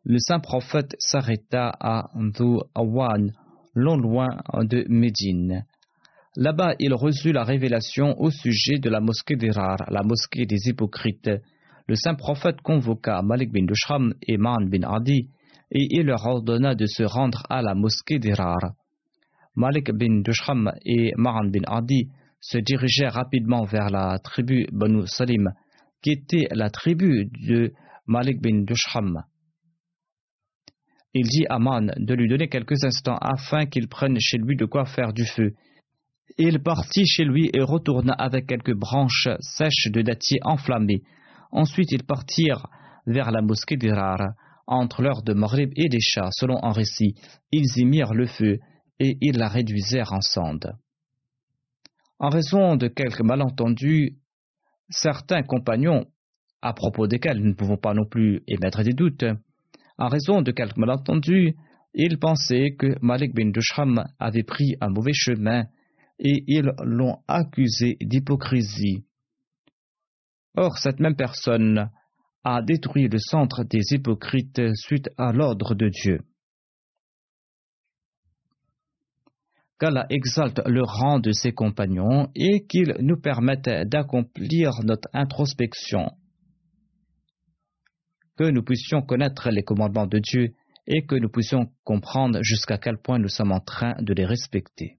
le 0.04 0.18
saint 0.18 0.38
prophète 0.38 0.94
s'arrêta 0.98 1.72
à 1.80 2.10
Ndou 2.14 2.60
Awan, 2.74 3.32
non 3.74 3.96
loin 3.96 4.28
de 4.52 4.84
Médine. 4.88 5.64
Là-bas, 6.36 6.74
il 6.78 6.92
reçut 6.92 7.32
la 7.32 7.44
révélation 7.44 8.20
au 8.20 8.30
sujet 8.30 8.78
de 8.78 8.90
la 8.90 9.00
mosquée 9.00 9.36
d'Irar, 9.36 9.78
la 9.88 10.02
mosquée 10.02 10.44
des 10.44 10.68
hypocrites. 10.68 11.30
Le 11.88 11.94
saint 11.94 12.14
prophète 12.14 12.60
convoqua 12.62 13.22
Malik 13.22 13.52
bin 13.52 13.64
Dushram 13.64 14.14
et 14.22 14.38
Man 14.38 14.68
bin 14.68 14.82
Adi 14.82 15.28
et 15.70 15.86
il 15.90 16.06
leur 16.06 16.26
ordonna 16.26 16.74
de 16.74 16.86
se 16.86 17.04
rendre 17.04 17.44
à 17.48 17.62
la 17.62 17.74
mosquée 17.74 18.18
d'Irar. 18.18 18.58
Malik 19.54 19.92
bin 19.92 20.22
Dushram 20.22 20.72
et 20.84 21.12
Man 21.16 21.50
bin 21.50 21.62
Adi 21.66 22.08
se 22.40 22.58
dirigeaient 22.58 23.08
rapidement 23.08 23.64
vers 23.64 23.90
la 23.90 24.18
tribu 24.18 24.66
Banu 24.72 25.06
Salim 25.06 25.52
qui 26.02 26.10
était 26.10 26.48
la 26.50 26.70
tribu 26.70 27.30
de 27.46 27.72
Malik 28.06 28.40
bin 28.42 28.64
Dusham. 28.64 29.22
Il 31.14 31.26
dit 31.28 31.46
à 31.48 31.58
Man 31.58 31.92
de 31.96 32.14
lui 32.14 32.28
donner 32.28 32.48
quelques 32.48 32.84
instants 32.84 33.18
afin 33.20 33.66
qu'il 33.66 33.88
prenne 33.88 34.18
chez 34.20 34.38
lui 34.38 34.56
de 34.56 34.66
quoi 34.66 34.84
faire 34.84 35.12
du 35.12 35.24
feu. 35.24 35.54
Il 36.36 36.62
partit 36.62 37.06
chez 37.06 37.24
lui 37.24 37.48
et 37.54 37.62
retourna 37.62 38.12
avec 38.12 38.46
quelques 38.46 38.74
branches 38.74 39.28
sèches 39.40 39.90
de 39.90 40.02
dattier 40.02 40.40
enflammées. 40.42 41.02
Ensuite, 41.50 41.92
ils 41.92 42.04
partirent 42.04 42.66
vers 43.06 43.30
la 43.30 43.42
mosquée 43.42 43.76
d'Irar. 43.76 44.34
Entre 44.66 45.00
l'heure 45.00 45.22
de 45.22 45.32
Maghrib 45.32 45.70
et 45.76 45.88
des 45.88 46.00
chats, 46.00 46.30
selon 46.32 46.62
un 46.64 46.72
récit, 46.72 47.14
ils 47.52 47.78
y 47.78 47.84
mirent 47.84 48.14
le 48.14 48.26
feu 48.26 48.58
et 48.98 49.16
ils 49.20 49.38
la 49.38 49.48
réduisèrent 49.48 50.12
en 50.12 50.20
cendres. 50.20 50.74
En 52.18 52.30
raison 52.30 52.74
de 52.74 52.88
quelques 52.88 53.20
malentendus, 53.20 54.16
certains 54.88 55.42
compagnons, 55.42 56.06
à 56.62 56.72
propos 56.72 57.06
desquels 57.06 57.38
nous 57.38 57.50
ne 57.50 57.54
pouvons 57.54 57.76
pas 57.76 57.94
non 57.94 58.06
plus 58.06 58.42
émettre 58.48 58.82
des 58.82 58.92
doutes, 58.92 59.24
en 59.98 60.08
raison 60.08 60.42
de 60.42 60.50
quelques 60.50 60.76
malentendus, 60.76 61.54
ils 61.94 62.18
pensaient 62.18 62.74
que 62.78 62.96
Malik 63.00 63.34
bin 63.34 63.50
Dushram 63.50 64.04
avait 64.18 64.42
pris 64.42 64.76
un 64.80 64.90
mauvais 64.90 65.14
chemin 65.14 65.64
et 66.18 66.44
ils 66.46 66.70
l'ont 66.82 67.18
accusé 67.28 67.96
d'hypocrisie. 68.00 69.04
Or, 70.56 70.78
cette 70.78 71.00
même 71.00 71.16
personne 71.16 71.90
a 72.44 72.62
détruit 72.62 73.08
le 73.08 73.18
centre 73.18 73.64
des 73.64 73.92
hypocrites 73.92 74.60
suite 74.74 75.10
à 75.18 75.32
l'ordre 75.32 75.74
de 75.74 75.88
Dieu. 75.88 76.20
qu'Allah 79.78 80.06
exalte 80.10 80.60
le 80.66 80.82
rang 80.82 81.18
de 81.18 81.32
ses 81.32 81.52
compagnons 81.52 82.30
et 82.34 82.66
qu'il 82.66 82.96
nous 83.00 83.20
permette 83.20 83.68
d'accomplir 83.86 84.70
notre 84.84 85.08
introspection, 85.12 86.10
que 88.36 88.50
nous 88.50 88.62
puissions 88.62 89.02
connaître 89.02 89.50
les 89.50 89.62
commandements 89.62 90.06
de 90.06 90.18
Dieu 90.18 90.54
et 90.86 91.04
que 91.04 91.16
nous 91.16 91.28
puissions 91.28 91.70
comprendre 91.84 92.42
jusqu'à 92.42 92.78
quel 92.78 92.96
point 92.98 93.18
nous 93.18 93.28
sommes 93.28 93.52
en 93.52 93.60
train 93.60 93.94
de 94.00 94.14
les 94.14 94.24
respecter. 94.24 94.98